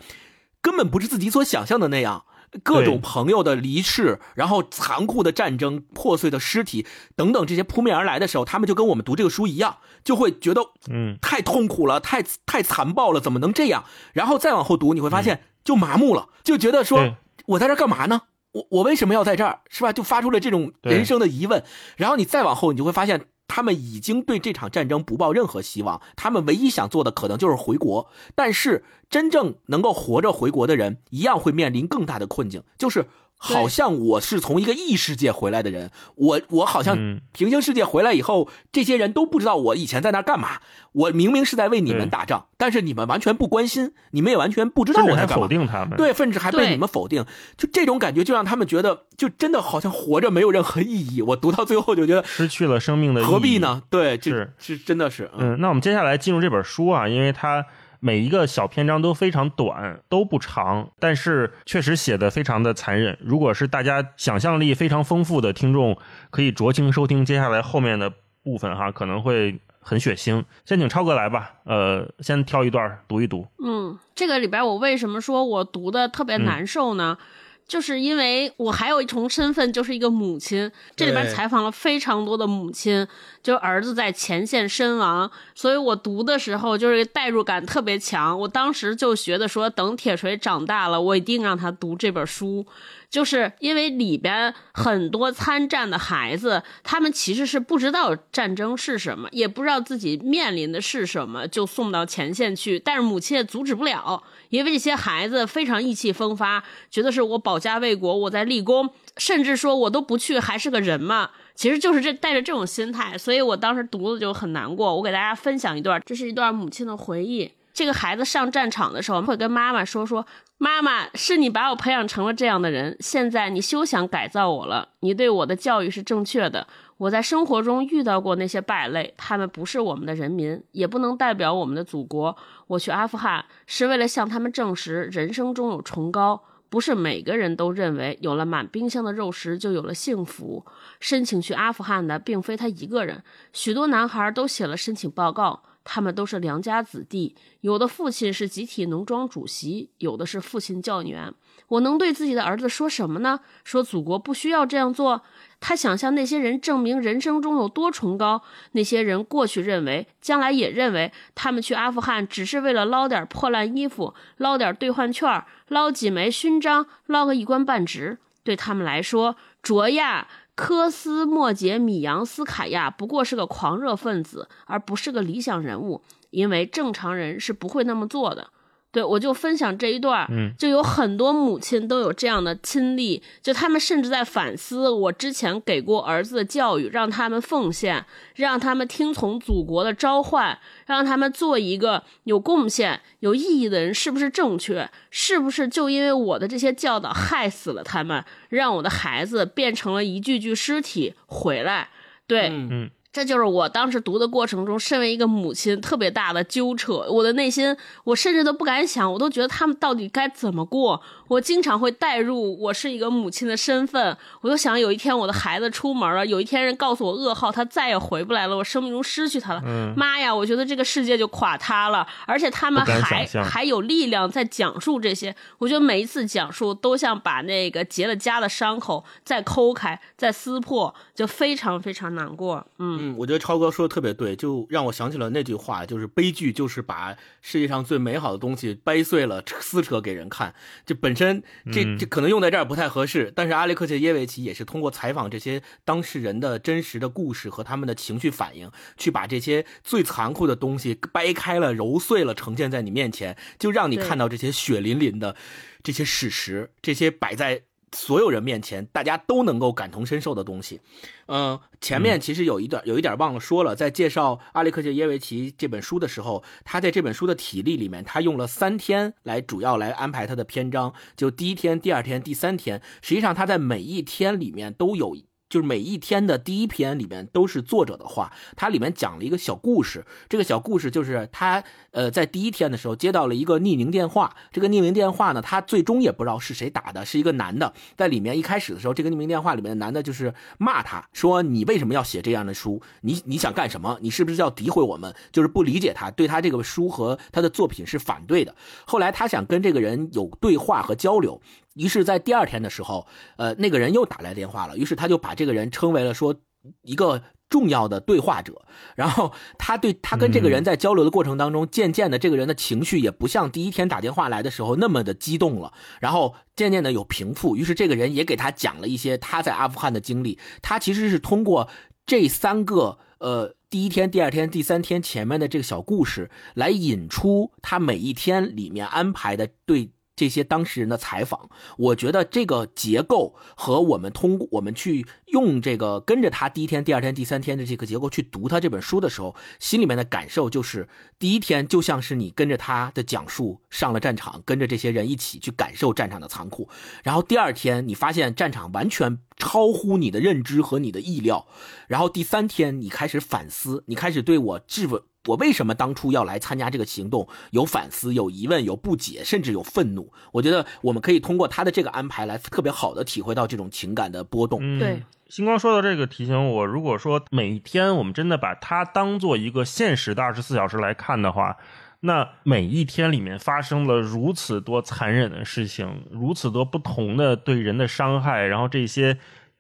[0.64, 2.26] 根本不是自己所想象的那样。
[2.64, 13.86] 各种朋友的离世，然后残酷的战争、破碎的尸体等等这些扑面而来的时候，他们就跟我们读这个书一样，就会觉得，嗯，太痛苦了，太太残暴了，怎么能这样？
[14.14, 17.16] 然后再往后读，你会发现就麻木了，就觉得说，
[17.48, 18.22] 我在这干嘛呢？
[18.52, 19.62] 我我为什么要在这儿？
[19.72, 19.92] 是吧？
[19.92, 21.64] 就发出了这种人生的疑问。
[21.98, 23.26] 然后你再往后，你就会发现。
[23.56, 28.10] 他们已经对这场战争不抱任何希望，他们唯一想做的可能就是回国。
[28.34, 33.06] 但是，真正能够活着回国的人，一样会面临更大的困境，就是。
[33.46, 40.60] 好像我是从一个异世界回来的人，我我好像平行世界回来以后，这些人都不知道我以前在那干嘛。
[40.94, 45.36] 我明明是在为你们打仗，但是你们完全不关心，你们也完全不知道我在干嘛。
[45.36, 47.26] 否定他们，对，甚至还被你们否定。
[47.58, 51.22] 就这种感觉，就让他们觉得，就真的好像活着没有任何意义。
[51.22, 53.82] 我读到最后就觉得失去了生命的意义，何必呢？
[53.90, 55.30] 对，是是真的是。
[55.38, 57.66] 嗯，那我们接下来进入这本书啊，因为它。
[58.06, 63.18] 每一个小篇章都非常短，都不长，但是确实写的非常的残忍。
[63.22, 65.98] 如果是大家想象力非常丰富的听众，
[66.30, 68.12] 可以酌情收听接下来后面的
[68.44, 70.44] 部分哈，可能会很血腥。
[70.66, 73.48] 先请超哥来吧，呃，先挑一段读一读。
[73.64, 77.18] 嗯，这个里边我为什么说我读的特别难受呢？
[77.68, 80.72] 就是因为我还有一重身份，就是一个母亲。
[80.96, 83.08] 这里边采访了非常多的母亲，
[83.42, 88.38] 就儿子在前线身亡，所以我读的时候就是代入感特别强。
[88.40, 92.66] 我当时就觉得说，等铁锤长大了，我一定让他读这本书。
[93.14, 102.80] 就是因为里边很多参战的孩子，他们其实是不知道战争是什么，也不知道自己面临的是什么，就送到前线去。
[102.80, 111.30] 但是母亲也阻止不了，因为这些孩子非常意气风发，觉得是我保家卫国，我在立功，甚至说我都不去还是个人嘛。
[111.54, 114.96] 其实就是这带着这种心态，所以我当时读的就很难过。
[114.96, 117.52] 我给大家分享一段，这是一段母亲的回忆。
[117.74, 120.26] 这个孩子上战场的时候，会跟妈妈说：“说
[120.60, 124.90] 妈妈，是你把我培养成了这样的人，现在你休想改造我了。
[125.00, 126.68] 你对我的教育是正确的。
[126.98, 132.38] 我在生活中遇到过那些败类，他们不是我们的人民，也不能代表我们的祖国。
[132.68, 140.64] 我去阿富汗是为了向他们证实，人生中有崇高，不是每个人都认为有了满冰箱的肉食就有了幸福。
[141.00, 151.34] 申请去阿富汗的并非他一个人，许多男孩都写了申请报告。”他们都是良家子弟，有的父亲是集体农庄主席，有的是父亲教员。
[151.70, 153.40] 我能对自己的儿子说什么呢？
[153.64, 155.24] 说祖国不需要这样做。
[155.60, 158.42] 他想向那些人证明人生中有多崇高。
[158.74, 168.20] 那些人过去认为，将来也认为，他们去阿富汗只是为了捞点破烂衣服，捞点兑换券，捞几枚勋章，捞个一官半职。
[168.44, 170.28] 对他们来说，卓亚。
[170.56, 178.52] 科斯莫杰米扬斯卡亚不过是个狂热分子，而不是个理想人物，因为正常人是不会那么做的。
[178.94, 194.88] 对，我就分享这一段，嗯，就有很多母亲都有这样的亲历，就他们甚至在反思我之前给过儿子的教育，让他们奉献，让他们听从祖国的召唤，让他们做一个有贡献、有意义的人，是不是正确？
[195.10, 201.90] 是不是就因为我的这些教导害死了他们，让我的孩子变成了一具具尸体回来？
[202.28, 207.06] 对，嗯这就是我当时读的过程中，身为一个母亲特别大的纠扯。
[207.08, 211.00] 我的内心，我甚至都不敢想，我都觉得他们到底该怎么过。
[211.34, 219.62] 我经常会带入我是一个母亲的身份，我就想有一天我的孩子出门了，有一天人告诉我噩耗，他再也回不来了，我生命中失去他了。
[219.66, 225.36] 嗯妈呀，我觉得这个世界就垮塌了，而且他们还还有力量在讲述这些。
[225.58, 232.66] 我觉得每一次讲述都像把那个结了痂的伤口再抠开、再撕破，就非常非常难过。
[232.78, 232.94] 嗯。
[233.02, 240.54] 嗯，我觉得超哥说的特别对，就让我想起了那句话，就是悲剧就是把世界上最美好的东西掰碎了撕扯给人看。
[240.86, 241.23] 这本身
[241.72, 255.36] 这这可能用在这儿不太合适，但是阿列克谢耶维奇也是通过采访这些当事人的真实的故事和他们的情绪反应，去把这些最残酷的东西掰开了、揉碎了，呈现在你面前，就让你看到这些血淋淋的
[255.84, 257.64] 这些史实，这些摆在。
[257.96, 260.82] 所有人面前，大家都能够感同身受的东西，
[261.28, 275.16] 嗯，前面其实有一段有一点忘了说了，在介绍阿列克谢耶维奇这本书的时候，他在这本书的体例里面，他用了三天来主要来安排他的篇章，就第一天、第二天、第三天，实际上他在每一天里面都有。
[275.54, 280.04] 就是每一天的第一篇里面都是作者的话，它里面讲了一个小故事。
[280.28, 287.72] 这个小故事就是他呃在第一天的时候接到了一个匿名电话，这个匿名电话呢，他最终也不知道是谁打的，是一个男的。
[287.96, 292.82] 在里面一开始的时候，这个匿名电话里面的男的就是骂他说：“你为什么要写这样的书？
[293.02, 294.00] 你你想干什么？
[294.02, 295.14] 你是不是要诋毁我们？
[295.32, 298.56] 就是不理解他，对他这个书和他的作品是反对的。”
[298.88, 301.40] 后来他想跟这个人有对话和交流。
[301.74, 303.08] 于是，在第二天的时候，
[303.38, 304.78] 呃，那个人又打来电话了。
[304.78, 306.36] 于是他就把这个人称为了说
[306.84, 308.62] 一个重要的对话者。
[308.96, 315.74] 然后他对他跟这个人在交流的过程当中，渐渐的这个人的情绪也不像第一天打电话来的时候那么的激动了。
[316.00, 317.56] 然后渐渐的有平复。
[317.56, 320.38] 于是这个人也给他讲了一些他在阿富汗的经历。
[320.62, 321.68] 他其实是通过
[322.06, 323.56] 这三个呃。
[323.74, 346.70] 第一天、第二天、第三天前面的这个小故事，来引出他每一天里面安排的对这些当事人的采访，我觉得这个结构和我们通过我们去用这个跟着他第一天、第二天、第三天的这个结构去读他这本书的时候，心里面的感受就是，第一天就像是你跟着他的讲述上了战场，跟着这些人一起去感受战场的残酷，
[347.04, 351.48] 然后第二天你发现战场完全超乎你的认知和你的意料，
[351.88, 355.02] 然后第三天你开始反思，你开始对我质问。
[355.26, 357.28] 我为什么当初要来参加这个行动？
[357.52, 360.12] 有反思，有疑问，有不解，甚至有愤怒。
[360.34, 364.60] 我觉得我们可以通过他的这个安排来特别好的体会到这种情感的波动。
[364.62, 365.04] 嗯，对。
[365.30, 371.58] 星光说到这个，提醒我，如果说每一天我们真的把它当做一个现实的二十四小时来看的话，
[372.02, 379.18] 那每一天里面发生了如此多残忍的事情，如此多不同的对人的伤害，然后这些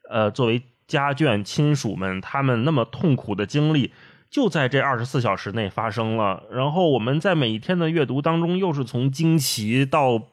[0.10, 3.93] 呃作为家眷亲属们他们那么痛苦的经历。
[4.34, 10.24] 就在这二十四小时内发生了，然后我们在每一天的阅读当中，又是从惊奇到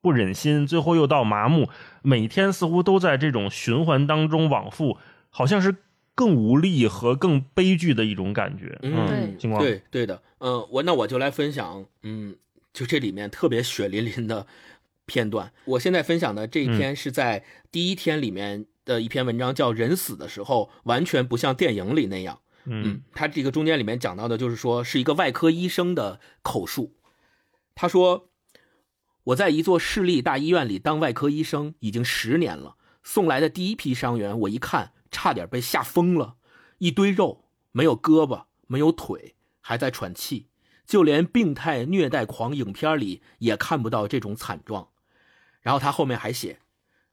[0.00, 1.68] 不忍心，最后又到麻木，
[2.02, 4.96] 每天似乎都在这种循环当中往复，
[5.30, 5.74] 好像是
[6.14, 8.78] 更无力和更悲剧的一种感觉。
[8.82, 12.36] 嗯，金光，对对的，嗯，我那我就来分享，嗯，
[12.72, 14.46] 就这里面特别血淋淋的
[15.04, 15.50] 片段。
[15.64, 17.42] 我现在分享的这一篇是在
[17.72, 22.38] 第一天里面的一篇文章，叫《人死的时候》，完全不像电影里那样。
[22.70, 26.96] 嗯，他这个中间里面讲到的就是说，是一个外科医生的口述。
[27.74, 28.30] 他说
[29.24, 32.76] ：“我在一座市立大医院里当外科医生已经十年了。
[33.02, 36.36] 送来的第一批伤员，我一看差点被吓疯了，
[36.78, 40.48] 一堆肉，没有胳膊，没有腿，还在喘气。
[40.84, 44.88] 就连病态虐待狂影片里也看不到这种惨状。”
[45.62, 46.60] 然后他后面还写：“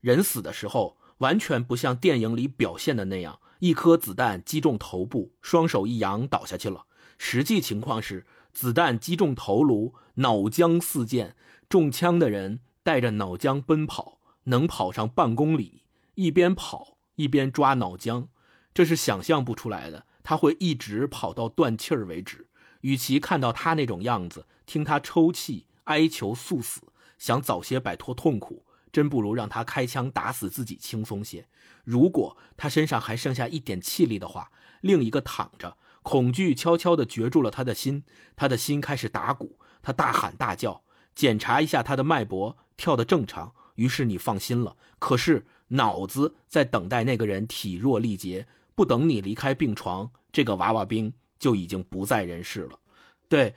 [0.02, 6.86] 人死的时候，完全不像电影里表现的那样。”一颗子弹击中头部，双手一扬倒下去了。
[7.18, 11.36] 实际情况是，子弹击中头颅，脑浆四溅，
[11.68, 15.82] 中枪的人带着脑浆奔跑，能跑上半公里，
[16.14, 18.28] 一边跑一边抓脑浆，
[18.72, 20.06] 这是想象不出来的。
[20.22, 22.48] 他会一直跑到断气儿为止。
[22.82, 26.82] 与其看到他那种样子，听他抽泣、哀求速死，
[27.18, 31.48] 想早些摆脱痛苦，真不如让他开枪打死自己轻松些。
[31.86, 38.04] 如果他身上还剩下一点气力的话，另一个躺着，恐惧悄悄地攫住了他的心，
[38.36, 40.84] 他的心开始打鼓，他大喊大叫，
[41.16, 44.76] 检查一下他的脉搏跳得正常，于是你放心了。
[45.00, 52.80] 可是脑子在等待那个人体弱力竭，不等你离开病床，这个娃娃兵就已经不在人世了。
[53.28, 53.56] 对，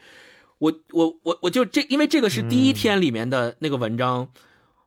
[0.59, 4.31] 我我我我就这，因为这个是第一天里面的那个文章，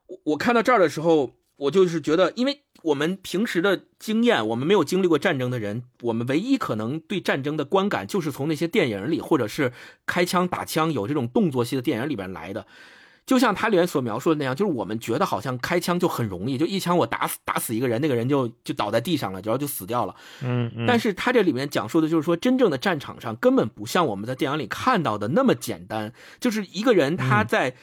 [0.06, 2.62] 我我看到这儿的时候，我就是觉得，因为。
[2.82, 9.72] 我们平时的经验，我们没有经历过战争的人，我们唯一可能对战争的观感，就是从那些电影里，或者是
[10.04, 12.66] 开枪打枪有这种动作戏的电影里边来的。
[13.24, 20.16] 就像他里面所描述的那样，就是我们觉得好像开枪就很容易，就一枪我打死打死一个人，那个人就就倒在地上了，然后就死掉了。
[20.42, 20.84] 嗯嗯。
[20.84, 27.76] 但是他这里面讲述的就是说，真正的战场上根本不像我们在电影里看到的那么简单，就是一个人他在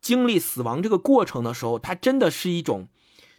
[0.00, 2.88] 经历死亡这个过程的时候，他真的是一种，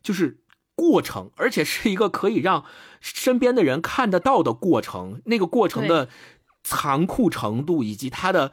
[0.06, 0.40] 就是。
[0.78, 2.66] 过程，而且是一个可以让
[3.00, 5.22] 身边的人看得到的过程。
[5.24, 6.10] 那个过程的
[6.66, 8.52] 残酷程度以及他的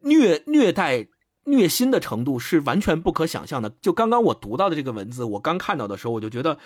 [0.00, 1.06] 虐虐待、
[1.44, 3.70] 虐心的程度是完全不可想象的。
[3.80, 6.58] 就刚刚我读到的这个文字，我刚看到的时候，我就觉得，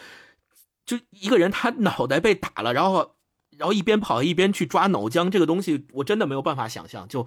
[0.87, 3.17] 就一个人他脑袋被打了，然后
[3.59, 7.07] 然后一边跑一边去抓脑浆，这个东西我真的没有办法想象。
[7.07, 7.27] 就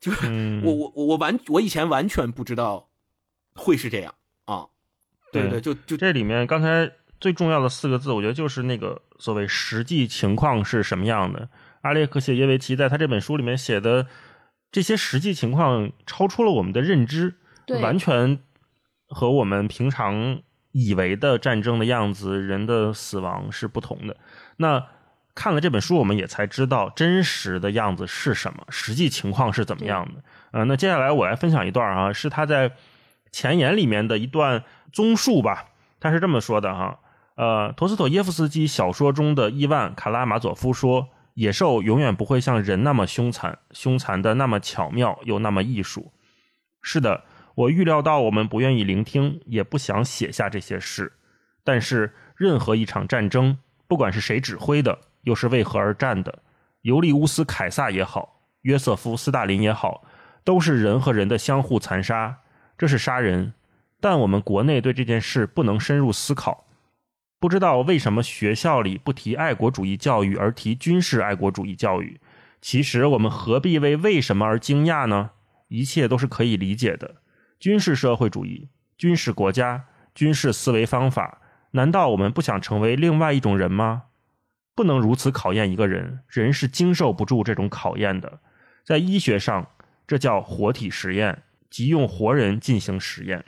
[0.00, 2.88] 就是我我我完我以前完全不知道
[3.54, 4.21] 会是这样啊。
[5.32, 11.48] 对对，就就这里面刚才最重要的四个字，我觉得就是那个所谓实际情况是什么样的。
[11.80, 14.06] 阿列克谢耶维奇在他这本书里面写的
[14.70, 17.34] 这些实际情况，超出了我们的认知，
[17.80, 18.38] 完全
[19.08, 24.16] 和我们平常以为的战争的样子、人的死亡是不同的。
[24.58, 24.86] 那
[25.34, 30.22] 看了这本书，我们也才知道真实的样子是什么，实际情况是怎么样的。
[30.50, 32.70] 呃，那接下来我来分享一段啊，是他在
[33.32, 34.62] 前言里面的一段。
[34.92, 37.00] 综述吧，他是这么说的哈，
[37.36, 46.12] 呃，陀思妥耶夫斯基小说中的伊万·卡拉马佐夫说：“野兽永远不会像人那么凶残，凶残的那么巧妙又那么艺术。”
[46.82, 47.24] 是的，
[47.54, 51.14] 我预料到我们不愿意聆听，也不想写下这些事。
[51.64, 53.56] 但是，任何一场战争，
[53.88, 56.40] 不管是谁指挥的，又是为何而战的，
[56.82, 60.04] 尤利乌斯·凯撒也好，约瑟夫·斯大林也好，
[60.44, 62.40] 都是人和人的相互残杀，
[62.82, 63.54] 这是杀人。
[64.00, 66.66] 但我们国内对这件事不能深入思考，
[67.38, 72.20] 不知道为什么学校里不提爱国主义教育，而提军事爱国主义教育。
[72.60, 75.30] 其实我们何必为为什么而惊讶呢？
[75.68, 77.18] 一切都是可以理解的。
[77.60, 78.68] 军事社会主义、
[78.98, 84.06] 军事国家、军事思维方法，难道我们不想成为另外一种人吗？
[84.74, 88.40] 不能如此考验一个人，人是经受不住这种考验的。
[88.84, 89.68] 在医学上，
[90.04, 93.46] 这叫活体实验，即用活人进行实验。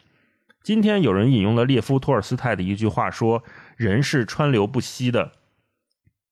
[0.63, 3.45] 今天有人引用了列夫·托尔斯泰的一句话，说
[3.77, 5.33] ：“人是川流不息的。”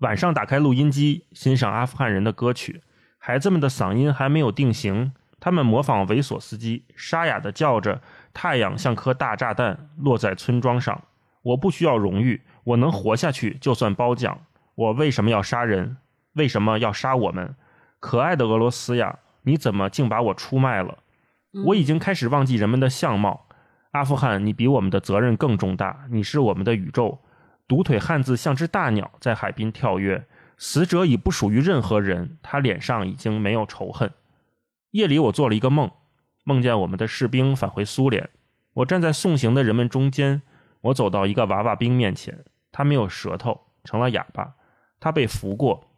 [0.01, 2.81] 晚上打开录音机，欣赏阿富汗人的歌曲，
[3.19, 8.01] 孩子们的嗓音还没有定型，他们模仿维索斯基，沙哑的叫着
[8.33, 11.05] ：“太阳像颗大炸弹落在村庄上。”
[11.45, 14.41] 我不需要荣誉，我能活下去就算褒奖。
[14.75, 15.99] 我为什么要杀人？
[16.33, 17.55] 为什么要杀我们？
[18.01, 20.97] 可爱的俄罗斯呀，你怎么竟把我出卖了？
[21.67, 23.47] 我已经开始忘记人们的相貌。
[23.93, 26.07] 阿富汗，你比我们的责任更重大。
[26.11, 27.19] 你是我们的宇宙。
[27.69, 30.27] 独腿汉子像只大鸟在海滨跳跃。
[30.57, 34.13] 死者已不属于任何人，他脸上已经没有仇恨。
[34.93, 35.91] 夜里，我做了一个梦，
[36.45, 38.31] 梦见我们的士兵返回苏联。
[38.75, 40.43] 我站在送行的人们中间。
[40.83, 44.55] 我走到一个娃娃兵面前，他没有舌头，成了哑巴。
[45.01, 45.89] 他被扶过。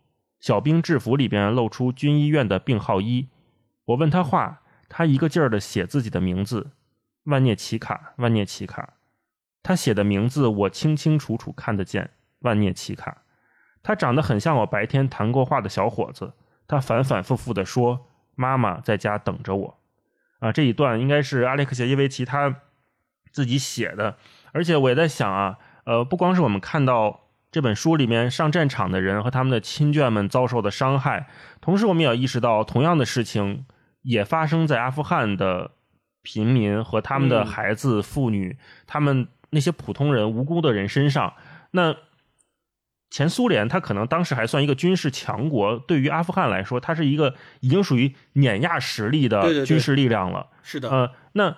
[0.41, 3.29] 小兵制服里边露出军医院的病号衣。
[3.87, 4.63] 我问他话，
[4.97, 6.71] 他一个劲儿的写自己的名字。
[7.25, 8.93] 万涅奇卡，万涅奇卡，
[9.61, 12.11] 他写的名字我清清楚楚看得见。
[12.43, 13.23] 万涅奇卡，
[13.83, 16.35] 他长得很像我白天谈过话的小伙子。
[16.69, 19.79] 他反反复复地说：“妈妈在家等着我。”
[20.39, 22.61] 啊，这一段应该是阿列克谢耶维奇他
[23.33, 24.17] 自己写的。
[24.53, 31.27] 而且我也在想啊，呃，不光是我们看到这本书里面上战场的人和他们的亲眷们遭受的伤害，
[31.61, 33.67] 同时我们也要意识到，同样的事情
[34.05, 35.73] 也发生在阿富汗的。
[36.27, 41.35] 平民和他们的孩子、妇女，他们那些普通人、无辜的人身上，
[41.73, 41.95] 那
[43.11, 50.47] 前苏联它可能当时还算一个军事强国，对于阿富汗来说，它是一个已经属于碾压实力的军事力量了。
[50.63, 51.55] 是的，呃，那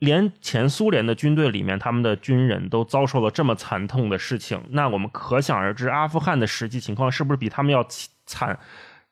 [0.00, 7.86] 连前苏联的军队里面，他们的军人都遭受了这么惨痛的事情，那我们可想而知，阿富汗的实际情况是不是比他们要
[8.26, 8.58] 惨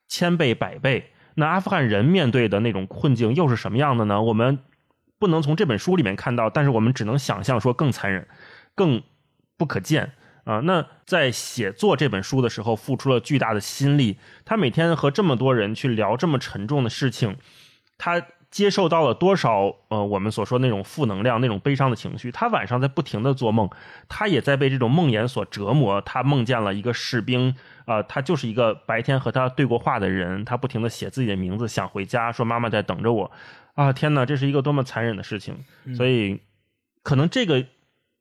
[0.09, 1.13] 千倍百倍？
[1.37, 4.21] 那阿富汗人面对的那种困境又是什么样的呢？
[4.21, 4.59] 我们。
[5.19, 8.29] 不能从这本书里面看到，但是我们只能想象说更残忍、
[8.75, 9.03] 更
[9.57, 10.13] 不可见
[10.45, 10.61] 啊。
[10.61, 14.19] 那在写作这本书的时候，付出了巨大的心力。
[14.45, 17.39] 他每天和这么多人去聊这么沉重的事情，
[17.97, 18.21] 他
[18.57, 22.33] 接受到了多少呃我们所说那种负能量、那种悲伤的情绪。
[22.33, 23.69] 他晚上在不停的做梦，
[24.09, 26.01] 他也在被这种梦魇所折磨。
[26.01, 27.55] 他梦见了一个士兵，
[27.85, 33.31] 啊，他就是一个白天和他对过话的人，他不停的写自己的名字，想回家，说妈妈在等着我。
[33.75, 35.63] 啊，天哪，这是一个多么残忍的事情！
[35.95, 36.41] 所以，
[37.03, 37.67] 可能这个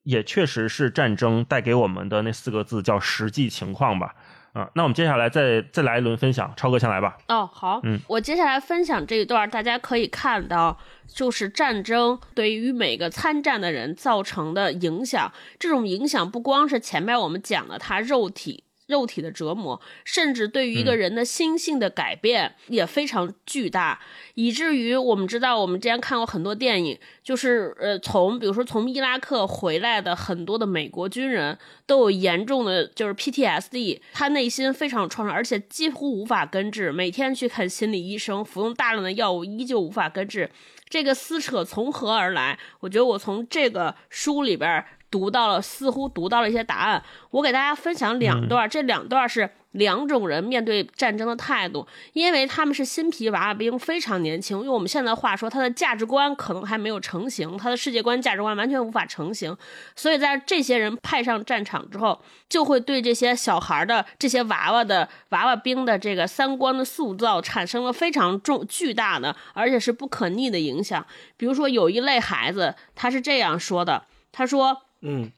[0.03, 4.15] 也确实是战争带给我们的那四个字，叫实际情况吧。
[4.56, 7.18] 啊，那我们接下来再再来一轮分享，超哥先来吧。
[7.28, 10.78] 哦，好，嗯，我接下来分享这一段，大家可以看到，
[11.08, 15.32] 就是战争对于每个参战的人造成的影响。
[15.60, 18.64] 这种影响不光是前面我们讲的他肉体。
[18.88, 23.99] 肉体的折磨，甚至对于一个人的心性的改变也非常巨大，
[24.36, 31.57] 以至于我们知道，我们之前看过很多电影，就是呃，从比如说从伊拉克回来的很多的美国军人
[31.88, 40.51] 都有严重的就是 PTSD，他内心非常创伤，而且几乎无法根治，每天去看心理医生，服用大量的药物，依旧无法根治。
[40.88, 42.59] 这个撕扯从何而来？
[42.81, 44.86] 我觉得我从这个书里边。
[45.12, 47.01] 读到了，似乎读到了一些答案。
[47.32, 54.62] 我给大家分享两段，这两段是两种人面对战争的态度，因为他们是新皮娃娃兵，非常年轻。
[54.64, 59.56] 用我们现在话说，他的价值观可能还没有成型，他的世界观、价值观完全无法成型。
[59.95, 71.06] 所以在这些人派上战场之后，就会对这些小孩的这些娃娃的娃娃兵的这个三观的塑造产生了非常重巨大的，而且是不可逆的影响。
[71.38, 74.84] 比如说，有一类孩子，他是这样说的，他说。
[75.08, 75.32] 嗯，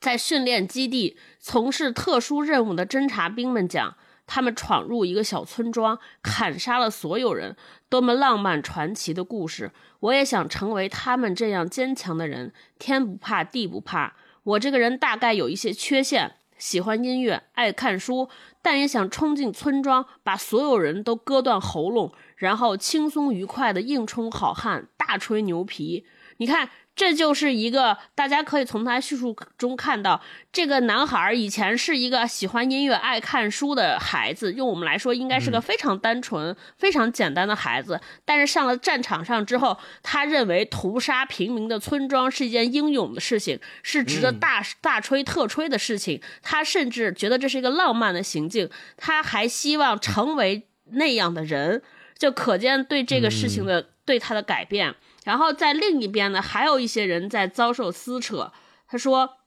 [0.00, 3.94] 在训练基地从事特殊任务的侦察兵们讲，
[4.26, 7.54] 他们闯入一个小村庄，砍杀了所有人，
[7.90, 9.70] 多么浪漫传奇的故事！
[10.00, 14.16] 我也想成为他们这样坚强的人，天不怕地不怕。
[14.44, 18.30] 我这个人大概有一些缺陷，喜欢音乐，爱看书，
[18.62, 26.06] 但也想冲进村庄，把所有人都割断喉咙，然后轻松愉快的硬冲好汉，大吹牛皮。
[26.38, 26.70] 你看。
[26.94, 30.20] 这就是一个大家可以从他叙述中看到，
[30.52, 37.98] 这个男孩以前是一个喜欢音乐、爱看书的孩子，用我们来说，应该是个非常单纯、非常简单的孩子。
[38.26, 46.20] 但是上了战场上之后，他认为屠杀平民的村庄是一件英勇的事情，是值得大大吹特吹的事情。
[46.42, 48.68] 他甚至觉得这是一个浪漫的行径，
[48.98, 51.82] 他还希望成为那样的人，
[52.18, 54.94] 就可见对这个事情的对他的改变。
[55.24, 58.52] 然后在另一边呢，还有一些人在遭受撕扯。
[58.88, 59.38] 他说：“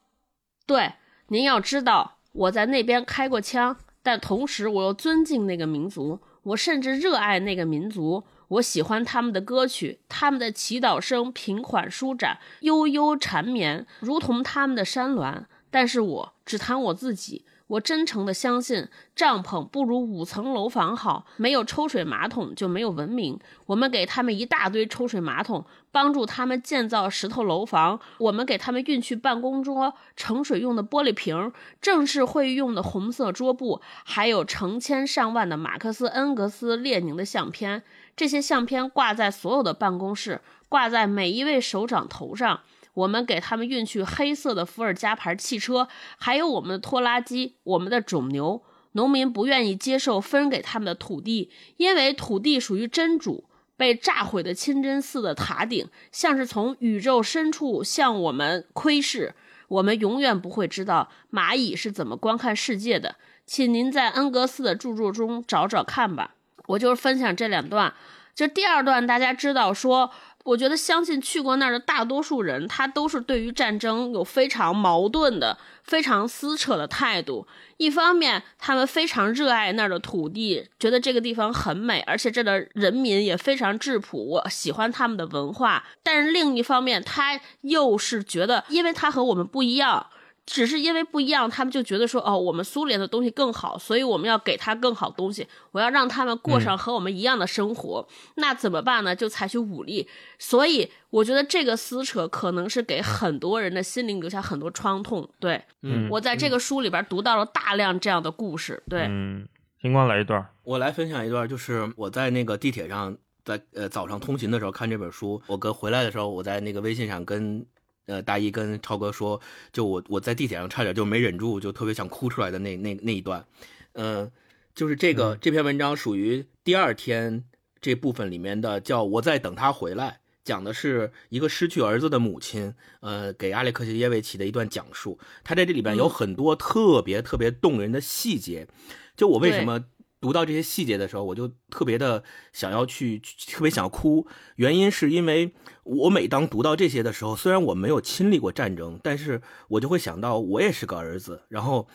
[0.66, 0.94] 对，
[1.28, 8.24] 您要知道，我在那边开过枪，但同时我又尊敬那个民族，我甚至热爱那个民族。
[8.48, 15.46] 我喜欢他们的歌曲，他们的祈祷声平缓舒展，悠悠缠绵，如同他们的山峦。
[15.70, 21.26] 但是我只谈我自己。”我真诚的相信，帐篷不如五层楼房好。
[21.36, 23.38] 没有抽水马桶就没有文明。
[23.66, 27.98] 我们给他们一大堆抽水马桶，帮助他们建造石头楼房。
[28.18, 37.82] 我们给他们运去办公桌、盛水用的玻璃瓶、正式会议用的红色桌布，还有成千上万的马克思、恩格斯、列宁的相片。
[38.14, 42.60] 这些相片挂在所有的办公室，挂在每一位首长头上。
[42.96, 45.86] 我们给他们运去黑色的伏尔加牌汽车，
[46.16, 48.62] 还有我们的拖拉机，我们的种牛。
[48.92, 53.44] 农民不愿意接受分给他们的土地，因为土地属于真主。
[53.76, 59.34] 被炸毁的清真寺的塔顶，像是从宇宙深处向我们窥视。
[59.68, 63.16] 我们永远不会知道蚂蚁是怎么观看世界的。
[63.44, 66.36] 请您在恩格斯的著作中找找看吧。
[66.68, 67.92] 我就是分享这两段。
[68.34, 70.10] 就第二段，大家知道说。
[70.46, 77.46] 我觉得，相信去过那儿的大多数人，他都是对于战争有非常矛盾的、非常撕扯的态度。
[77.78, 85.84] 一方面，他们非常热爱那儿的土地，觉得这个地方很美，而且这儿的人民也非常质朴，我喜欢他们的文化。
[86.04, 90.06] 但是另一方面，他又是觉得，因为他和我们不一样。
[90.46, 95.44] 只是因为不一样，他们就觉得说，哦，我们苏联的东西更好，所以我们要给他更好东西。
[95.72, 99.14] 我要让他们过上和我们一样的生活，那怎么办呢？
[99.14, 100.08] 就采取武力。
[100.38, 105.28] 所以我觉得这个撕扯可能是给很多人的心灵留下很多创痛。
[105.40, 108.80] 对，嗯，我在这个书里边读到了大量这样的故事。
[108.88, 109.48] 对，嗯，
[109.82, 117.66] 星光来一段，我来分享一段，就是我在那个地铁上，在呃早上通勤的时候看这本书，我哥回来的时候，我在那个微信上跟。
[118.06, 119.40] 呃，大一跟超哥说，
[119.72, 123.44] 就我我在地铁上差点就没忍住，就特别想哭出来的那那那一段，
[123.92, 124.30] 嗯，
[124.74, 127.44] 就是这个这篇文章属于第二天
[127.80, 135.18] 这部分里面的，叫我在等他回来，讲的是一个失去儿子的母亲，呃，给阿列克谢耶维奇的一段讲述。
[135.42, 138.68] 他在这里边有很多特别特别动人的细节。
[139.16, 139.82] 就我为什么
[140.20, 144.26] 读到这些细节的时候，我就特别的想要去，特别想要哭。
[144.56, 145.52] 原因是因为
[145.84, 151.86] 我每当读到这些的时候，虽然我没有亲历过战争，但是我就会想到我也是个儿子，然后，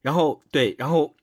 [0.00, 1.16] 然后对，然后，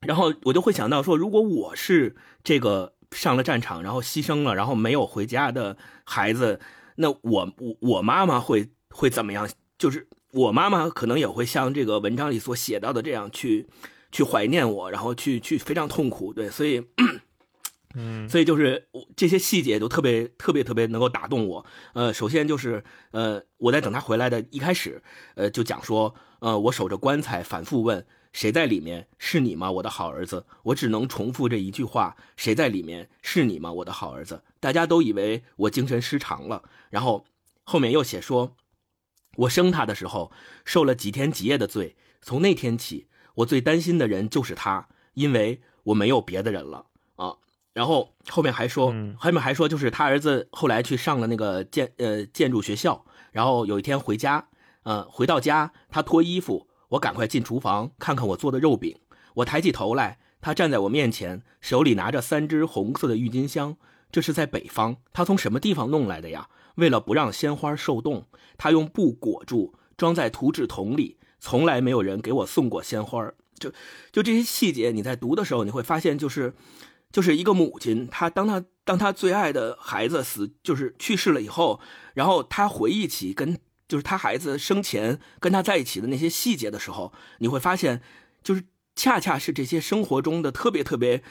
[0.00, 6.60] 然后我就会想到说，如果我是这个上了战场，然后牺牲了，然后没有回家的孩子，
[6.96, 9.48] 那我我我妈妈会会怎么样？
[9.78, 13.66] 就是我妈妈可能也会像这个文章里所写到的这样去。
[14.16, 16.82] 去怀念我，然后去去非常痛苦，对，所以，
[17.94, 21.66] 嗯， 所以就是这些细节都特别特别特别能够打动我。
[21.92, 25.02] 呃，首先就是呃，我在等他回来的一开始，
[25.34, 30.46] 呃，就讲说，呃，我守着棺材，反复问谁在里面，是你吗，我的好儿子？
[30.62, 34.42] 我只能重复这一句话，谁在里面，是你吗，我的好儿子？
[34.60, 37.26] 大家都以为我精神失常了，然后
[37.64, 38.56] 后面又写说，
[39.36, 40.32] 我生他的时候
[40.64, 43.08] 受了几天几夜的罪，从那天起。
[43.36, 46.84] 我最担心的人就是他，因为我没有别的人了
[47.16, 47.34] 啊。
[47.72, 48.86] 然后后面还说，
[49.18, 54.48] 后面还说，就是他儿子后来去上了那个建呃建筑学校，然后有一天回家，
[54.82, 58.98] 呃回到家，他脱衣服，我赶快进厨房看看我做的肉饼。
[59.34, 63.76] 我抬起头来，他站在我面前，手里拿着三只红色的郁金香。
[64.10, 66.48] 这是在北方，他从什么地方弄来的呀？
[66.76, 68.26] 为了不让鲜花受冻，
[68.56, 71.18] 他用布裹住，装在图纸桶里。
[71.38, 73.72] 从来没有人给我送过鲜花就
[74.12, 76.54] 就这些细节，你在读的时候，你会发现，就是
[77.10, 81.80] 就是一个母亲，她当她当她最爱的孩子死，就是去世了以后，
[82.14, 83.58] 然后她回忆起跟
[83.88, 88.02] 就是她孩子生前跟她在一起的那些细节的时候，你会发现，
[88.42, 88.64] 就是
[88.94, 91.22] 恰恰是这些生活中的特别特别，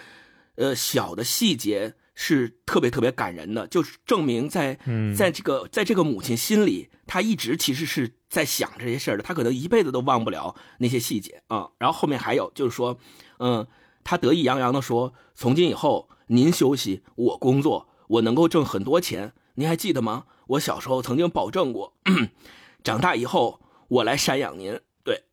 [0.56, 1.96] 呃小的细节。
[2.16, 4.80] 是特别特别感人的，就是证明在
[5.16, 11.72] 在这个在这个母亲心里，她一直其实是在想这些事儿的，她可能一辈子都忘不了那些细节啊。
[11.78, 12.98] 然后后面还有就是说，
[13.40, 13.68] 嗯，
[14.06, 19.34] 她得意洋洋的说：“从今以后，您休息，我工作，我能够挣很多钱。
[19.56, 20.26] 您还记得吗？
[20.48, 21.98] 我小时候曾经保证过，
[22.82, 23.60] 长大以后
[23.90, 24.80] 我来赡养您。
[25.04, 25.26] 对，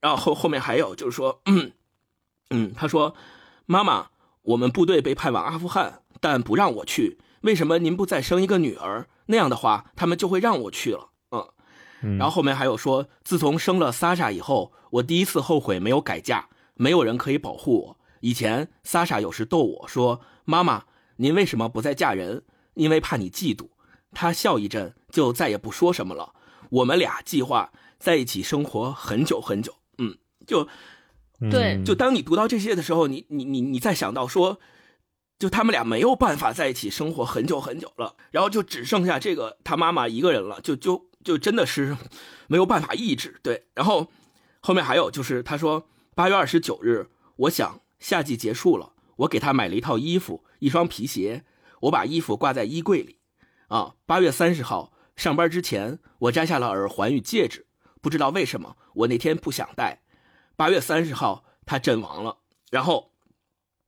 [0.00, 1.42] 然后后后面还有就是说，
[2.50, 3.16] 嗯，他说，
[3.66, 4.10] 妈妈，
[4.42, 9.08] 我们部队被派往阿富汗。”但不让我去，为什么您不再生一个女儿？
[9.26, 11.10] 那样的话，他们就会让我去了。
[11.30, 17.98] 嗯，然后后面还有说，自从生了萨莎以后，我第一次后悔没有改嫁，没有人可以保护我。
[18.20, 20.84] 以前萨莎有时逗我说：“妈妈，
[21.16, 22.42] 您为什么不再嫁人？
[22.74, 23.68] 因为怕你嫉妒。”
[24.12, 26.32] 她笑一阵，就再也不说什么了。
[26.70, 29.74] 我们俩计划在一起生活很久很久。
[29.98, 30.16] 嗯，
[30.46, 30.66] 就
[31.50, 34.58] 对，就当你读到这些的时候，你你你你再想到说。
[35.38, 41.96] 就他们俩没有办法在一起生活很久很久了，然后就只剩下这个他妈妈一个人了，就就就真的是
[42.48, 43.38] 没有办法抑制。
[43.40, 44.10] 对，然后
[44.58, 51.44] 后面还有就是他说八月二十九日，我想夏季结束了，我给他买了一套衣服，一双皮鞋，
[51.82, 53.20] 我把衣服挂在衣柜里。
[53.68, 57.68] 啊，八月三十号上班之前，我摘下了耳环与戒指，
[58.00, 60.02] 不知道为什么我那天不想戴。
[60.56, 62.38] 八月三十号他阵亡了，
[62.72, 63.12] 然后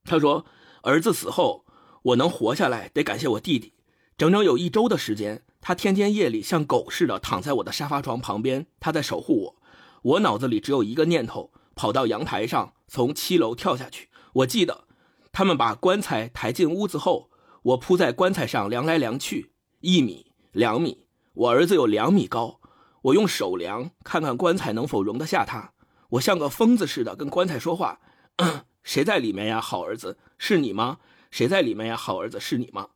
[0.05, 0.45] 他说。
[0.81, 1.65] 儿子死后，
[2.03, 3.73] 我能活下来得感谢我弟弟。
[4.17, 9.55] 整整有一周的时间，他天天夜里像狗似的躺在我的沙发床旁边，他在守护我。
[10.01, 14.09] 我脑子里只有一个念头：跑到阳台上，从七楼跳下去。
[14.33, 14.85] 我记得，
[15.31, 17.29] 他们把棺材抬进屋子后，
[17.63, 19.51] 我扑在棺材上量来量去，
[19.81, 21.05] 一米、两米。
[21.33, 22.59] 我儿子有两米高，
[23.03, 25.73] 我用手量，看看棺材能否容得下他。
[26.09, 27.99] 我像个疯子似的跟棺材说话。
[28.83, 30.99] 谁在里面呀，好儿子，是你吗？
[31.29, 32.87] 谁在里面呀，好儿子，是你吗？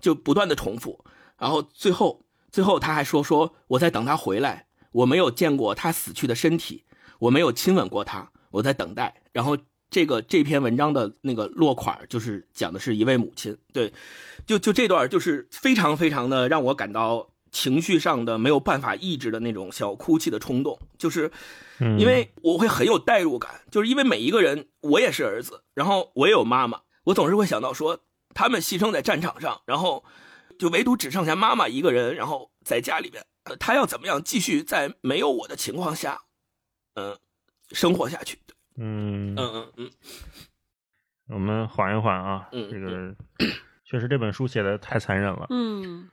[0.00, 1.04] 就不断的重复，
[1.38, 6.84] 然后最后，最后他还说说我在等他回来，我没有见过他死去的身体，
[7.18, 9.22] 我没有亲吻过他，我在等待。
[9.32, 9.56] 然后
[9.90, 13.92] 这个这篇文章的那个落款就是讲的是一位母亲，对，
[14.46, 17.30] 就就这段就是非常非常的让我感到。
[17.52, 21.28] 情绪上的没有办法抑制的那种小哭泣的冲动，就是
[21.98, 28.00] 因为我会很有代入感，就是因为每一个人，我也是儿子，然后我也有妈妈，我总是会想到说，
[28.34, 30.04] 他们牺牲在战场上，然后
[30.58, 33.24] 就唯独只剩下妈妈一个人，然后在家里边，
[33.58, 36.20] 他要怎么样继续在没有我的情况下，
[36.94, 37.18] 嗯，
[37.70, 38.38] 生活下去？
[38.76, 39.34] 嗯。
[39.36, 39.90] 嗯嗯嗯，
[41.28, 43.14] 我们缓一缓啊，这个
[43.84, 46.10] 确实这本书写的太残忍了，嗯。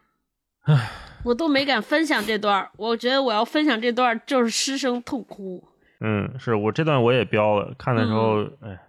[0.68, 0.90] 唉，
[1.24, 5.68] 我都没敢分享这段我觉得我要分享这段就是失声痛哭。
[6.00, 8.80] 嗯，是我这段我也标了，看的时候，哎，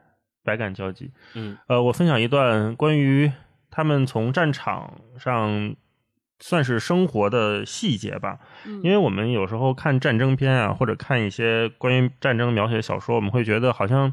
[0.45, 1.11] 百感交集。
[1.35, 3.33] 嗯，呃，我分享一段关于
[3.71, 5.75] 他们从战场上
[6.41, 8.39] 算是生活的细节吧。
[8.67, 14.13] 嗯，因为我们有时候看战争片啊，或者看一些关于战争描写的小说，我们会觉得好像。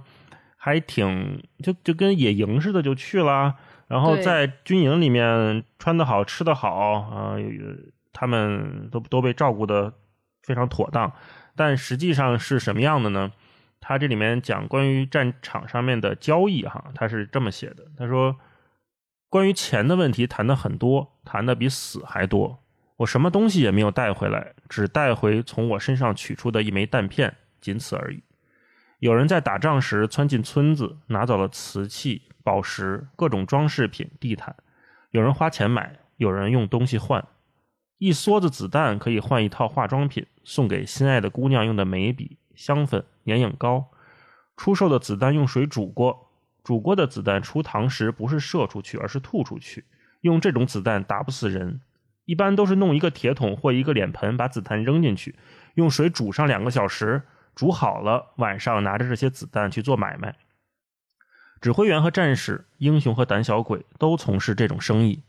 [0.57, 3.53] 还挺就就跟野营似的就去了，
[3.88, 7.36] 然后在军营里面穿得好吃得好啊、
[8.11, 9.93] 他们都都被照顾的
[10.41, 11.11] 非常妥当，
[11.55, 13.31] 但实际上是什么样的呢？
[13.79, 18.36] 他这里面讲关于战场上面的交易哈，他是这么写的，他说
[19.29, 22.63] 关于钱的问题谈的很多，谈的比死还多。
[22.97, 28.23] 我什么东西也没有带回来，只带回从我身上取出的一枚弹片，仅此而已。
[29.06, 34.56] 有人在打仗时窜进村子，拿走了瓷器、宝石、各种装饰品、地毯。
[35.12, 37.24] 有人花钱买，有人用东西换。
[37.99, 43.91] 一梭子子弹可以换一套化妆品，送给心爱的姑娘用的眉笔、香粉、眼影膏。
[44.58, 46.32] 出售的子弹用水煮过，
[46.64, 49.86] 煮过的子弹出膛时不是射出去，而是吐出去。
[50.22, 51.80] 用这种子弹打不死人，
[52.26, 55.36] 一般都是弄一个铁桶或一个脸盆，把子弹扔进去，
[55.76, 57.22] 用水煮上两个小时，
[57.56, 60.36] 煮好了，晚上拿着这些子弹去做买卖。
[61.62, 65.24] 指挥员和战士、英雄和胆小鬼都从事这种生意。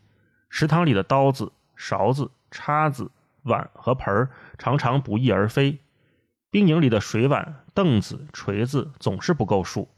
[0.49, 3.09] 食堂里的刀子、勺子、叉子、
[3.43, 5.79] 碗和盆儿常常不翼而飞。
[6.49, 9.89] 兵营里的水碗、凳子、锤子总是不够数。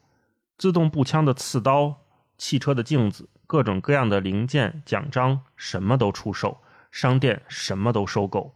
[0.58, 2.02] 自动步枪的刺刀、
[2.38, 6.62] 汽车的镜子、各种各样的零件、奖章，什么都出售。
[6.92, 8.56] 商店什么都收购，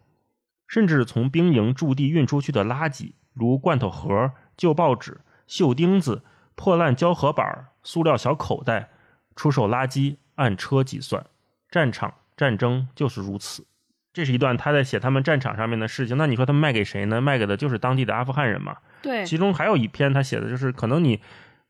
[0.68, 6.22] 甚至从兵营驻地运出去的垃圾，如罐头盒、旧报纸、锈钉子、
[6.56, 8.90] 破烂胶合板、塑料小口袋，
[9.36, 11.26] 出售垃圾按车计算。
[11.70, 13.66] 战场战争就是如此。
[14.14, 16.16] 这是一段他在写他们战场上面的事情。
[16.18, 17.20] 那你说他们卖给谁呢？
[17.20, 18.78] 卖给的就是当地的阿富汗人嘛。
[19.02, 21.20] 对，其中还有一篇他写的就是，可能你，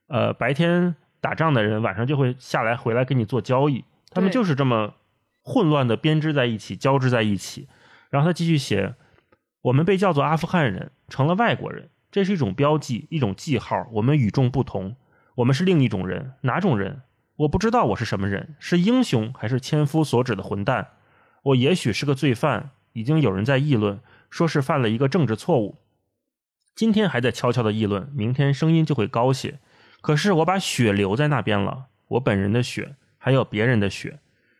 [0.08, 4.94] 呃，白天打仗的人晚上就会下来回来跟你做交易，他们就是这么
[5.42, 7.70] 混乱的编织在一起，交织在一起。
[8.10, 8.94] 然后他继续写，
[9.64, 14.98] 我们被叫做阿富汗人，成了外国人，这是一种标记，一种记号，我们与众不同，
[15.36, 17.02] 我们是另一种人，哪种人？
[17.38, 20.90] 我不知道我是什么人，是英雄还是千夫所指的混蛋？
[21.44, 25.78] 我也许是个罪犯，已经有人在议论，说是犯了一个政治错误。
[26.76, 29.60] 今天还在悄悄的议论，明天声音就会高些。
[30.02, 34.20] 可是我把血留在那边了，我本人的血，还有别人的血，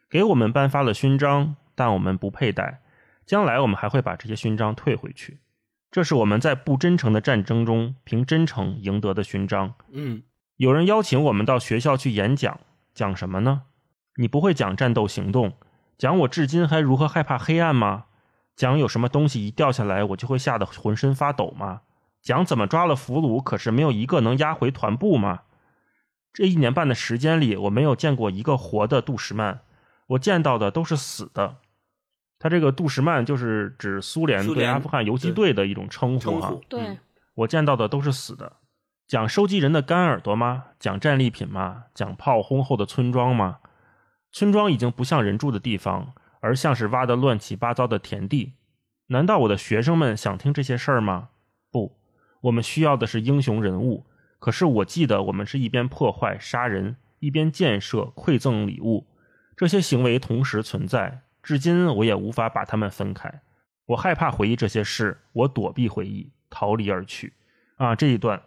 [0.10, 2.83] 给我们颁发了勋章，但我们不佩戴。
[3.26, 5.40] 将来我们还会把这些勋章退回去。
[5.92, 9.76] 这是我们在不真诚的战争中凭真诚赢得的勋章。
[9.92, 10.24] 嗯，
[10.58, 12.60] 有人邀请我们到学校去演讲，
[12.94, 13.64] 讲什么呢？
[14.16, 15.54] 你不会讲战斗行动，
[15.98, 18.06] 讲我至今还如何害怕黑暗吗？
[18.56, 21.82] 讲有什么东西一掉下来我就会吓得浑身发抖吗？
[22.22, 25.42] 讲怎么抓了俘虏，可是没有一个能押回团部吗？
[26.32, 29.62] 这一年半的时间里，我没有见过一个活的杜什曼，
[30.08, 31.58] 我见到的都是死的。
[32.44, 36.54] 他这个杜什曼就是指苏联对阿富汗游击队的一种称呼哈。
[36.72, 36.98] 嗯
[37.36, 38.58] 我见到的都是死的。
[39.08, 40.66] 讲收集人的干耳朵吗？
[40.78, 41.86] 讲战利品吗？
[41.94, 43.60] 讲炮轰后的村庄吗？
[44.34, 48.56] 村庄已经不像人住的地方，而像是挖的乱七八糟的田地。
[49.08, 51.30] 难道我的学生们想听这些事儿吗？
[51.72, 51.98] 不，
[52.42, 54.06] 我们需要的是英雄人物。
[54.40, 59.08] 可是我记得我们是一边破坏、杀人，一边建设、馈赠礼物，
[59.56, 63.42] 这些行为同时存在，至今我也无法把他们分开。
[63.86, 67.34] 我害怕回忆这些事，我躲避回忆，逃离而去。
[67.76, 68.42] 啊，这一段，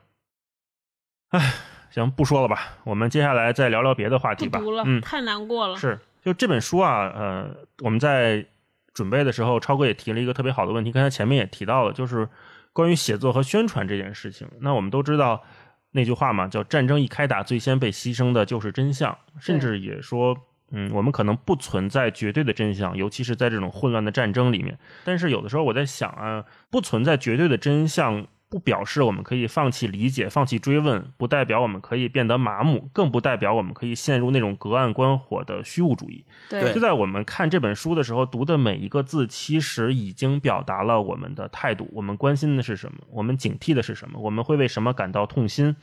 [1.28, 1.52] 唉，
[1.90, 2.78] 行，不说了吧。
[2.84, 4.58] 我们接下来再聊聊别的话题吧。
[4.58, 5.76] 读了，嗯，太难过了。
[5.76, 8.46] 是，就这本书啊，呃，我们在
[8.94, 12.26] 准备的时候，超哥也提了一个特别好的问题，刚才前面也提到了，就是
[12.72, 14.48] 关于写作和宣传这件事情。
[14.60, 15.42] 那我们都知道
[15.90, 20.34] 那句话嘛，叫“战争一开打，最先被牺牲的就是真相”，甚至也说，
[20.70, 24.78] 嗯，我们可能不存在绝对的真相，尤其是在这种混乱的战争里面。
[25.04, 28.26] 但是有的时候我在想啊，不存在绝对的真相。
[28.48, 36.24] 不表示我们可以放弃理解、放弃追问，不代表我们可以变得麻木，更不代表我们可以陷入那种隔岸观火的虚无主义。
[36.48, 41.90] 对就在我们看这本书的时候，读的每一个字，其实已经表达了我们的态度。
[41.92, 42.98] 我们关心的是什么？
[43.10, 44.20] 我们警惕的是什么？
[44.20, 45.74] 我们会为什么感到痛心？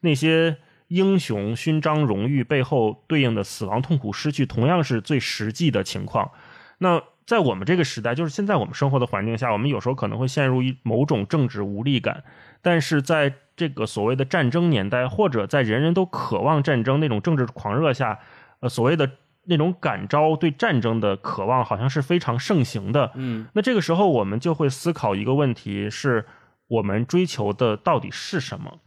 [0.00, 0.56] 那些
[0.90, 6.32] 英雄勋章、荣誉背后对应的死亡、痛苦、失去，同样是最实际的情况。
[6.78, 12.24] 那在我们这个时代，就是现在我们生活的环境下，我们有时候可能会陷入一某种政治无力感，
[12.60, 18.18] 但是在这个所谓的战争年代，或者在人人都渴望战争那种政治狂热下，
[18.58, 19.08] 呃，所谓的
[19.44, 23.12] 那种感召对战争的渴望，好像是非常盛行的。
[23.14, 26.26] 嗯，那这个时候，我们就会思考一个问题：是
[26.66, 28.80] 我们追求的到底是什么？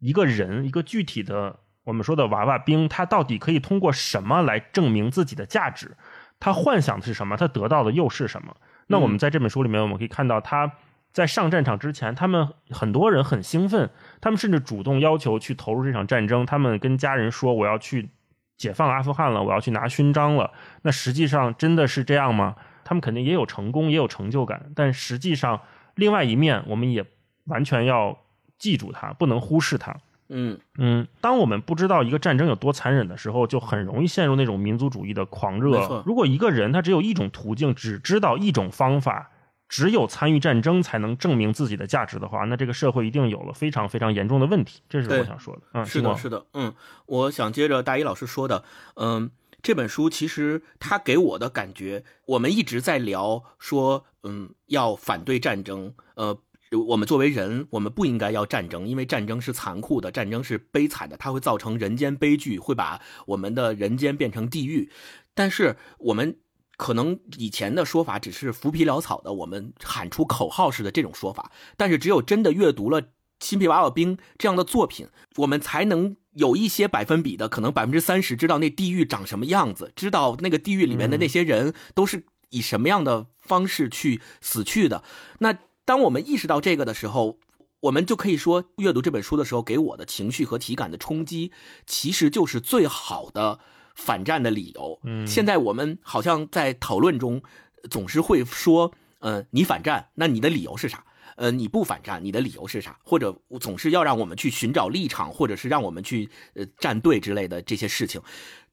[0.00, 5.96] 一个人，一个具体的我们说的娃娃兵，他到底可以通过什么来证明自己的价值？
[6.40, 7.36] 他幻想的是什么？
[7.36, 8.56] 他得到的又是什么？
[8.88, 10.72] 那我们在这本书里面，我们可以看到他
[11.12, 13.90] 在上战场之前，他们很多人很兴奋，
[14.20, 16.46] 他们甚至主动要求去投入这场战争。
[16.46, 18.08] 他们跟家人说：“我要去
[18.56, 22.56] 解放阿富汗了，我要去拿勋章了。”那实际上真的是这样吗？
[22.84, 25.60] 他们肯定也有成功，也有成就感，但实际上
[25.94, 27.04] 另外一面，我们也
[27.44, 28.18] 完全要
[28.60, 29.96] 记住它，不能忽视它。
[30.32, 36.04] 嗯嗯，当我们不知道一个战争有多残忍的时候，就很容易陷入那种民族主义的狂热。
[36.06, 39.32] 如果一个人他只有一种途径，只知道一种方法，
[39.68, 44.80] 只有参与战争才能证明自己的价值的话，那这个社会一定有了非常非常严重的问题。
[44.88, 45.62] 这是我想说的。
[45.72, 46.46] 嗯，是的，是的。
[46.52, 46.72] 嗯，
[47.06, 48.62] 我想接着大一老师说的，
[48.94, 56.38] 嗯，这本书其实他给我的感觉，我们一直在聊说，嗯，要反对战争，呃。
[56.78, 64.88] 我们作为人，我们不应该要战争，因为战争是残酷的，战争是悲惨的，它会造成人间悲剧，会把我们的人间变成地狱。
[65.34, 66.36] 但是我们
[66.76, 71.50] 可能以前的说法只是浮皮潦草的，我们喊出口号式的这种说法。
[71.76, 73.02] 但是只有真的阅读了
[73.40, 75.08] 《新皮娃娃兵》这样的作品，
[75.38, 85.02] 我们才能有一些百分比的，可能百分之三十知道那地狱长什么样子，知道那个地狱里面的那些人都是以什么样的方式去死去的。
[85.40, 85.58] 那。
[85.90, 87.40] 当我们意识到这个的时候，
[87.80, 91.50] 我们就可以说，阅读这本书的时候，给我的情绪和体感的冲击，
[91.84, 93.58] 其实就是最好的
[93.96, 95.00] 反战的理由。
[95.02, 97.42] 嗯，现在我们好像在讨论中，
[97.90, 101.04] 总是会说，呃，你反战，那你的理由是啥？
[101.34, 102.96] 呃，你不反战，你的理由是啥？
[103.02, 108.22] 或者总是要让我们去寻找立场，或者是让我们去呃站队之类的这些事情。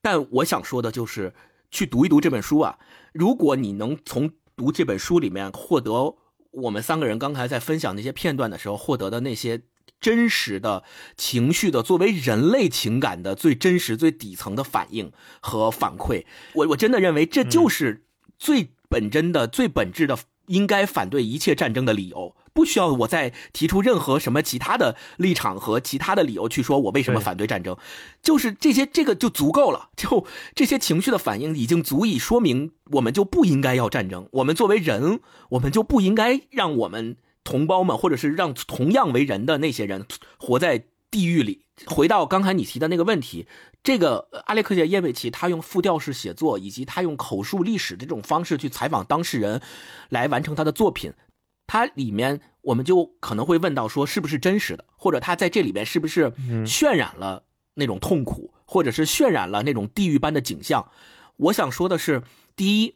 [0.04, 1.34] 但我想说的就是，
[1.72, 2.78] 去读一读这本书啊，
[3.12, 6.16] 如果你能从读这本书里面获得。
[6.52, 9.62] 我们三个人刚才在分享那些片段的时候，获得的那些
[10.00, 10.84] 真实的
[11.16, 18.06] 情绪的，作为人类情感的最真实、最底层的反应和反馈，我我真的认为这就是
[18.38, 20.18] 最本真的、最本质的。
[20.48, 27.78] 应该反对一切战争的理由，不需要我再提出任何什么其他的立场和其他的理由去说我为什么反对战争，
[28.22, 29.90] 就是这些，这个就足够了。
[29.96, 30.26] 就
[30.56, 34.28] 这些情绪的反应已经足以说明，我们就不应该要战争。
[34.32, 35.20] 我们作为人，
[35.52, 40.06] 我们就不应该让我们同胞们，或者是让同样为人的那些人
[40.38, 41.66] 活在地狱里。
[41.86, 43.48] 回到刚才你提的那个问题，
[43.84, 49.62] 这个阿列克谢耶维奇他用复调式写作，以及他用口述历史这种方式去采访当事人，
[50.10, 51.14] 来完成他的作品。
[51.68, 54.86] 它里面我们就可能会问到说，是不是真实的？
[54.98, 56.32] 或者他在这里面是不是
[56.66, 57.44] 渲染了
[57.76, 60.90] 那种痛苦，或者是渲染了那种地狱般的景象？
[61.36, 62.24] 我想说的是，
[62.56, 62.96] 第一。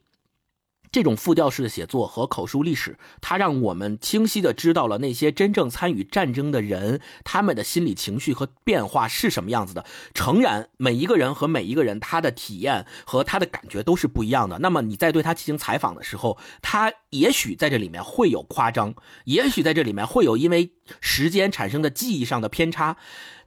[0.91, 9.85] 这种复调式的写作和口述历史，它让我们清晰的知道了那些真正参与战争的人，他们的心理情绪和变化是什么样子的。
[10.13, 14.59] 诚然，每一个人和每一个人他的体验和他的感觉都是不一样的。
[14.59, 22.97] 那么你在对他进行采访的时候，他也许在这里面会有夸张，也许在这里面会有因为时间产生的记忆上的偏差，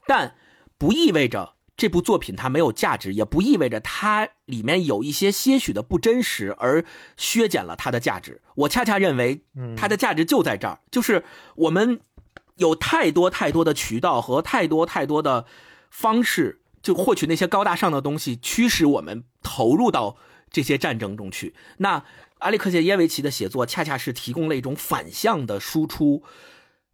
[0.06, 0.34] 但
[0.78, 1.53] 不意味着。
[1.76, 6.84] 这部作品它没有价值，也不意味着它里面有一些些许的不真实而
[7.16, 8.40] 削减了它的价值。
[8.54, 9.42] 我恰恰认为，
[9.76, 11.24] 它的价值就在这儿，就是
[11.56, 12.00] 我们
[12.56, 15.46] 有太多太多的渠道和太多太多的
[15.90, 20.16] 方式，就获取那些高大上的东西，驱使我们投入到
[20.50, 21.56] 这些战争中去。
[21.78, 22.04] 那
[22.38, 26.22] 阿里克谢耶维奇的写作恰恰是提供了一种反向的输出，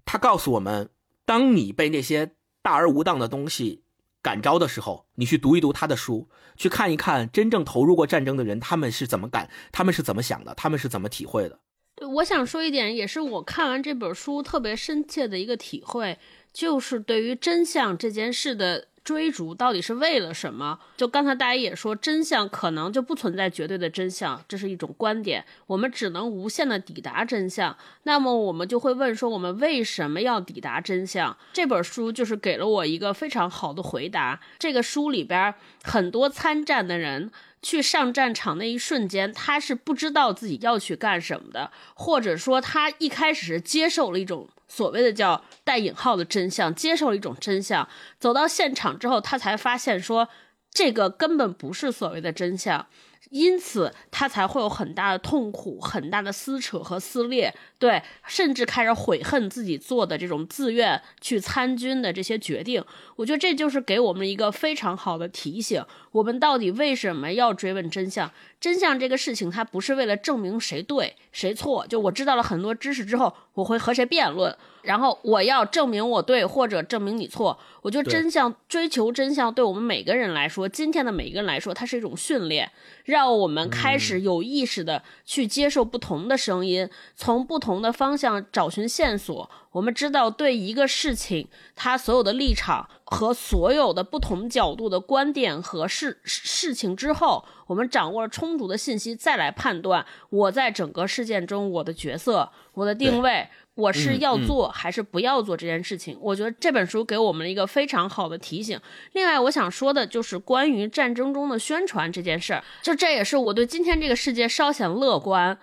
[0.07, 0.89] 他告诉我们，
[1.27, 3.83] 当你被那些大而无当的东西。
[4.23, 11.59] 感召的时候，你去读一读他的书，去看一看真正投入过战争的人，他们是怎么感，他们是怎么想的，他们是怎么体会的。
[11.97, 16.19] 对，我想说一点，也是我看完这本书特别深切的一个体会，
[16.53, 18.89] 就是对于真相这件事的。
[19.03, 20.79] 追逐到底是为了什么？
[20.97, 25.45] 就刚才大家也说，真相可能就不存在绝对的真相，这是一种观点。
[25.67, 27.77] 我们只能无限的抵达真相。
[28.03, 31.37] 那么我们就会问说，我们为什么要抵达真相？
[31.53, 34.41] 这本书就是给了我一个非常好的回答。
[34.59, 37.31] 这个书里边很多参战的人。
[37.63, 47.87] 去上战场那一瞬间，他是不知道自己要去干什么的，或者说他一开始是接受了一种所谓的叫带引号的真相，接受了一种真相，
[48.21, 50.29] 走到现场之后，他才发现说
[50.73, 52.87] 这个根本不是所谓的真相。
[53.29, 62.85] 因此，他才会有很大的痛苦、很大的撕扯和撕裂，对，甚至开始悔恨自己做的这种自愿去参军的这些决定。
[63.15, 68.33] 我觉得这就是给我们一个非常好的提醒：我们到底为什么要追问真相？
[68.61, 71.87] 真相这个事情，它不是为了证明谁对谁错。
[71.89, 74.55] 就我知道了很多知识之后，我会和谁辩论。
[74.83, 77.59] 然后我要证明我对，或者证明你错。
[77.83, 82.71] 我觉得真相追求真相，对我们每个人来说，今天的每一个人来说，它是一种训练，
[83.05, 83.31] 让。
[83.31, 89.49] 我们开始有意识的去接受不同的声音，从不同的方向找寻线索。
[89.73, 91.47] 我们知道，对一个事情，
[91.77, 106.19] 它所有的立场和所有的不同角度的观点和事事情之后，我们掌握了充足的信息，再来判断我在整个事件中我的角色、我的定位，我是要做还是不要做这件事情。
[106.21, 108.81] 我觉得这本书给我们了一个非常好的提醒。
[109.13, 115.57] 另外，我想说的就是关于战争中的宣传这件事儿，就这也是我对今天这个世界稍显乐观。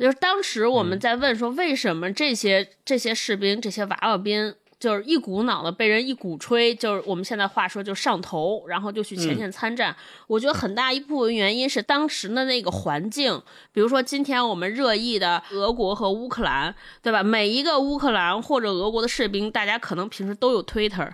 [0.00, 9.94] 就是当时我们在问说，为什么这些这些士兵、这些娃娃兵，就是一股脑的被人一鼓吹，就是我们现在话说就上头，然后就去前线参战。
[10.26, 13.42] 我觉得很大一部分原因是当时的那个环境，
[13.74, 17.22] 比如说今天我们热议的俄国和乌克兰，对吧？
[17.22, 21.12] 每一个乌克兰或者俄国的士兵，大家可能平时都有 Twitter，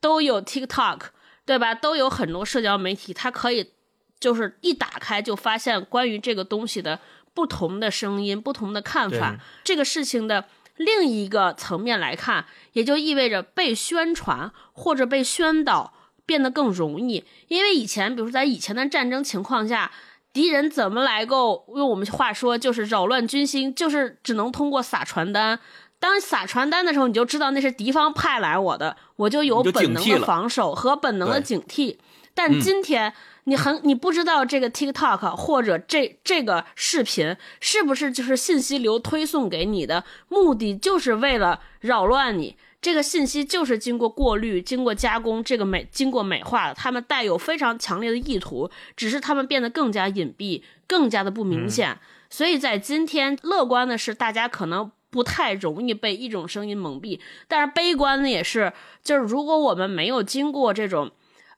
[0.00, 1.02] 都有 TikTok，
[1.46, 1.72] 对吧？
[1.72, 3.70] 都有很多社交媒体，他可以
[4.18, 6.98] 就是一打开就发现关于这个东西的。
[7.34, 10.44] 不同的声音，不同的看法，这个事情的
[10.76, 15.92] 另一个层面来看，也就意味着被宣传或者被宣导
[16.24, 17.24] 变得更容易。
[17.48, 19.90] 因为以前，比如说在以前的战争情况下，
[20.32, 25.58] 敌人怎么来够用我们话说就是扰乱军心，就是只能通过撒传单。
[25.98, 31.96] 当撒传单的时候，你就知道那是敌方派来我的，我就有本能的防守和本能的警惕。
[32.32, 33.12] 但今天。
[33.44, 42.56] 你很你不知道这个 TikTok 或者这这个视频是不是就是信息流推送给你的目的，就是为了扰乱你。
[42.80, 51.98] 这个信息就是经过过滤、经过加工，这个美经过美化的，他们带有非常强烈的意图，只是他们变得更加隐蔽、更加的不明显。
[52.28, 58.72] 所以在今天，乐观的是大家可能不太容易被一种声音蒙蔽，但是悲观的也是，
[59.02, 61.12] 就是如果我们没有经过这种。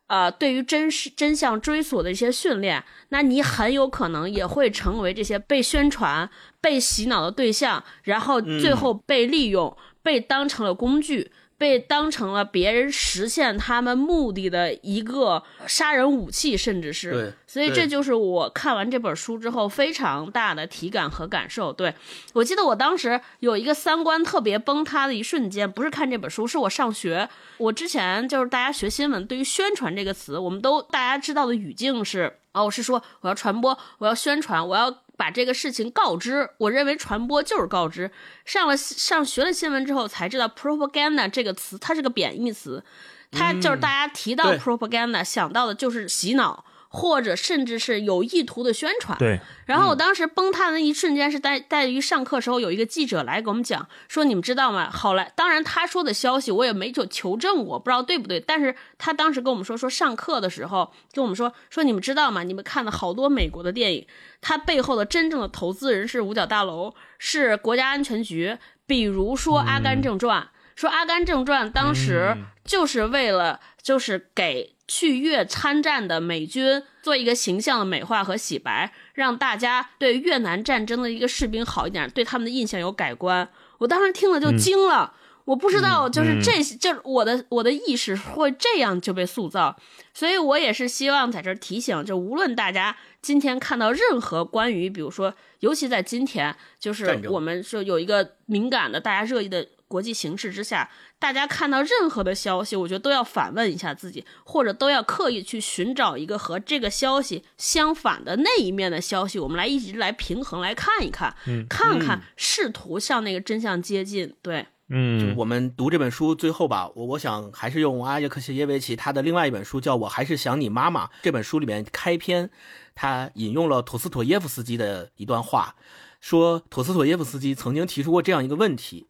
[0.09, 6.29] 呃，对于真实真相追索的一些训练，那你很有可能也会成为这些被宣传、
[6.61, 11.33] 被洗脑的对象，然后最后被利用，被当成了工具。
[11.59, 21.73] 被当成了别人实现他们目的的一个杀人武器，甚至是，所以这就是我看完这本书之后非常大的体感和感受。
[21.73, 21.95] 对
[22.35, 27.29] 我记得我当时有一个三观特别崩塌的一瞬间，不是看这本书，是我上学。
[27.59, 35.03] 我之前就是大家学新闻，对于宣传这个词，我们都大家知道的语境是哦，是说我要传播，我要宣传，我要。
[35.17, 38.11] 把这个事情告知，我认为传播就是告知。
[38.45, 42.85] 上了上学了新闻之后才知道，propaganda 这个词它是个贬义词，
[43.31, 46.65] 它就是大家提到 propaganda 想到的就是洗脑。
[46.97, 49.19] 或者甚至是有意图的宣传。
[49.19, 49.39] 对。
[49.67, 54.89] 然后我当时崩塌的一瞬间是在在于上课时候有一个记者来给我们讲说你们知道吗？
[54.91, 58.41] 好来，当然他说的消息我也没有求证过，不知道对不对。
[58.41, 62.43] 但是他当时跟我们说说上课的时候跟我们说说你们知道吗？
[62.43, 64.07] 你们看了好多美国的电影，
[64.41, 68.57] 它背后的真正的投资人是五角大楼，是国家安全局。
[68.87, 70.41] 比如说《阿甘正传》，
[70.77, 74.73] 说《阿甘正传》当时就是为了就是给。
[74.89, 83.49] 去越参战的美军做一个形象的美化和洗白，让大家对越南战争的一个士兵好一点，对他们的印象有改观。
[83.79, 85.13] 我当时听了就惊了，
[85.45, 89.77] 我不知道就是这，就是我的我的意识会这样就被塑造，
[90.15, 99.67] 所以我也是希望在这提醒，就无论大家今天看到任何关于，比如说，尤其在今天，就是我们说有一个敏感的、大家热议的。
[99.89, 111.35] 国际形势之下，大家看到任何的消息，我觉得都要反问一下自己，或者都要刻意去寻找一个和这个消息相反的那一面的消息，我们来一直来平衡来看一看，
[111.69, 114.35] 看看试图向那个真相接近。
[114.43, 122.51] 对，嗯，我们读这本书最后吧，我我想还是用阿耶克谢耶维奇他的另外一本书叫《我还是想你妈妈》这本书里面开篇，
[122.95, 125.77] 他引用了陀思妥耶夫斯基的一段话，
[126.21, 129.07] 说陀思妥耶夫斯基曾经提出过这样一个问题。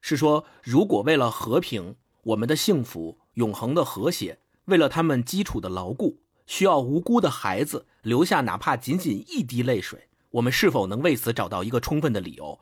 [0.00, 12.58] 是说，如果为了和平、我们的幸福、永恒的和谐，为了他们基础的牢固，需要无辜的孩子留下哪怕仅仅一滴泪水，我们是否能为此找到一个充分的理由？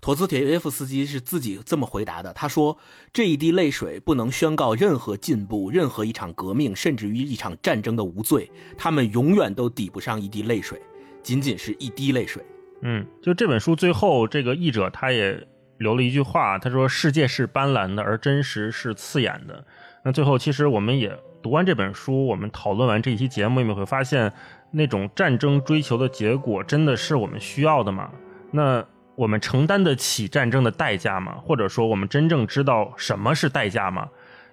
[0.00, 2.32] 陀思铁耶夫斯基是自己这么回答的。
[2.32, 2.78] 他说
[3.12, 8.50] ：“这一滴泪水不能宣告任何进步、任何一场革命，甚至于一场战争的无罪。
[8.78, 10.80] 他们永远都抵不上一滴泪水，
[11.22, 12.42] 仅仅是一滴泪水。”
[12.80, 15.46] 嗯，就这本书最后，这个译者他也。
[15.80, 19.64] 留了一句话，他说：“世界是斑斓的，而真实是刺眼的。”
[20.04, 24.30] 那最后，其实我们也读完这本书，我们讨论完这一期节目，你们会发现，
[24.72, 28.10] 那种战争追求的结果，真的是我们需要的吗？
[28.50, 31.36] 那我们承担得起战争的代价吗？
[31.42, 34.06] 或者说，我们真正知道什么是代价吗？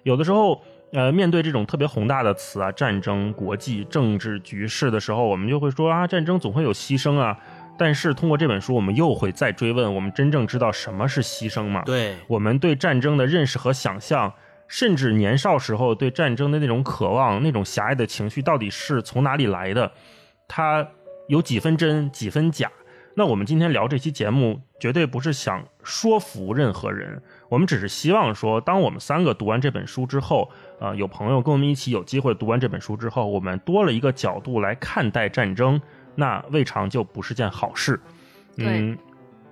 [0.04, 0.62] 有的时候，
[0.94, 7.38] 呃，面对这种特别宏大的词啊，战争、国际政治局势的时候，我们就会说啊，战争总会有牺牲啊。
[7.78, 11.82] 但是通过这本书，我们又会再追问：我们真正知道什么是牺牲吗？
[11.86, 14.34] 对，我们对战争的认识和想象，
[14.66, 19.92] 甚至年少时候对战争的那种渴望、那种狭隘的情绪，到底是从哪里来的？
[20.48, 20.86] 它
[21.28, 22.70] 有几分真，几分假？
[23.14, 30.50] 那我们今天聊这期节目，绝对不是想说服任何人，我们只是希望说，当我们三个读完这本书之后。
[30.80, 35.80] 呃，有朋友跟我们一起有机会读完这本书之后，我们多了一个角度来看待战争，
[36.18, 38.00] 那未尝就不是件好事。
[38.56, 38.98] 嗯，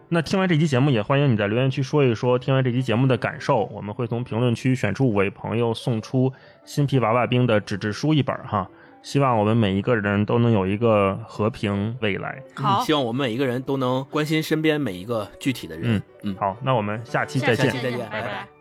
[0.08, 3.66] 那听完这期节目，也欢迎你在留言区说一说听完这期节目的感受。
[3.66, 6.32] 我们会从评论区选出五位朋友，送出
[6.64, 8.68] 新皮娃娃兵的纸质书一本哈。
[9.02, 12.42] 希望我们每一个人都能有一个和平未来。
[12.56, 15.94] 好，希望我们每一个人都能关心身边每一个具体的人。
[15.94, 18.55] 嗯嗯，好，那我们下期再见，再见，拜拜。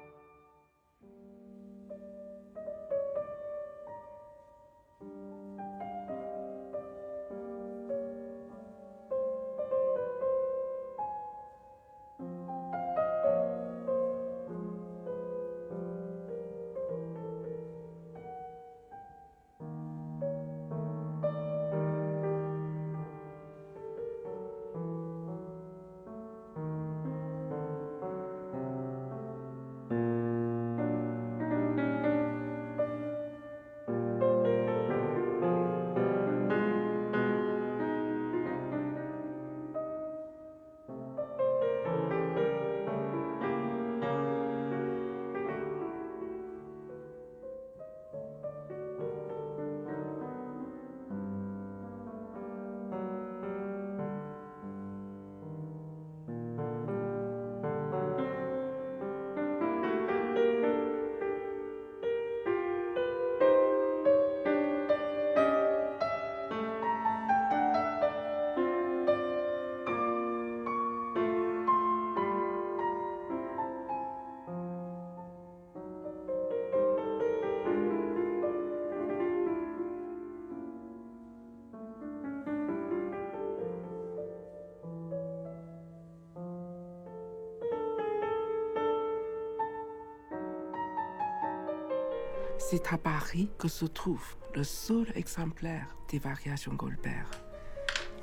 [92.67, 97.27] C'est à Paris que se trouve le seul exemplaire des variations Goldberg,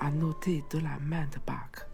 [0.00, 1.86] annoté de la main de Bach.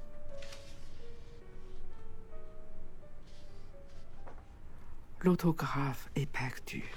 [5.20, 6.90] L'autographe est perdu.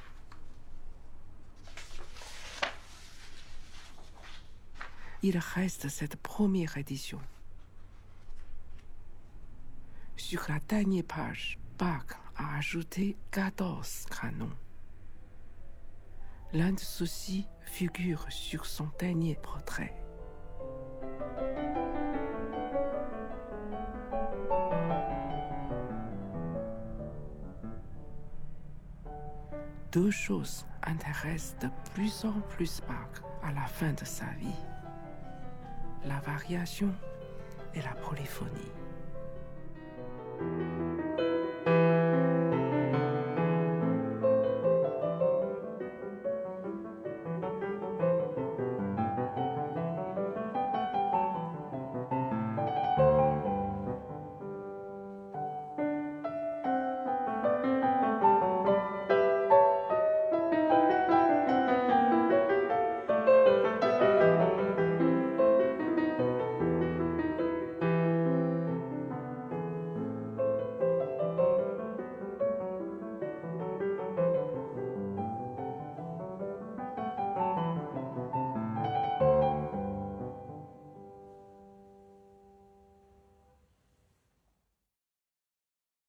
[5.21, 7.19] Il reste cette première édition.
[10.15, 12.05] Sur la dernière page, Bach
[12.37, 14.60] a ajouté 14 canons.
[16.53, 19.93] L'un de ceux-ci figure sur son dernier portrait.
[29.93, 34.47] Deux choses intéressent de plus en plus Bach à la fin de sa vie.
[36.05, 36.93] La variation
[37.73, 38.80] et la polyphonie.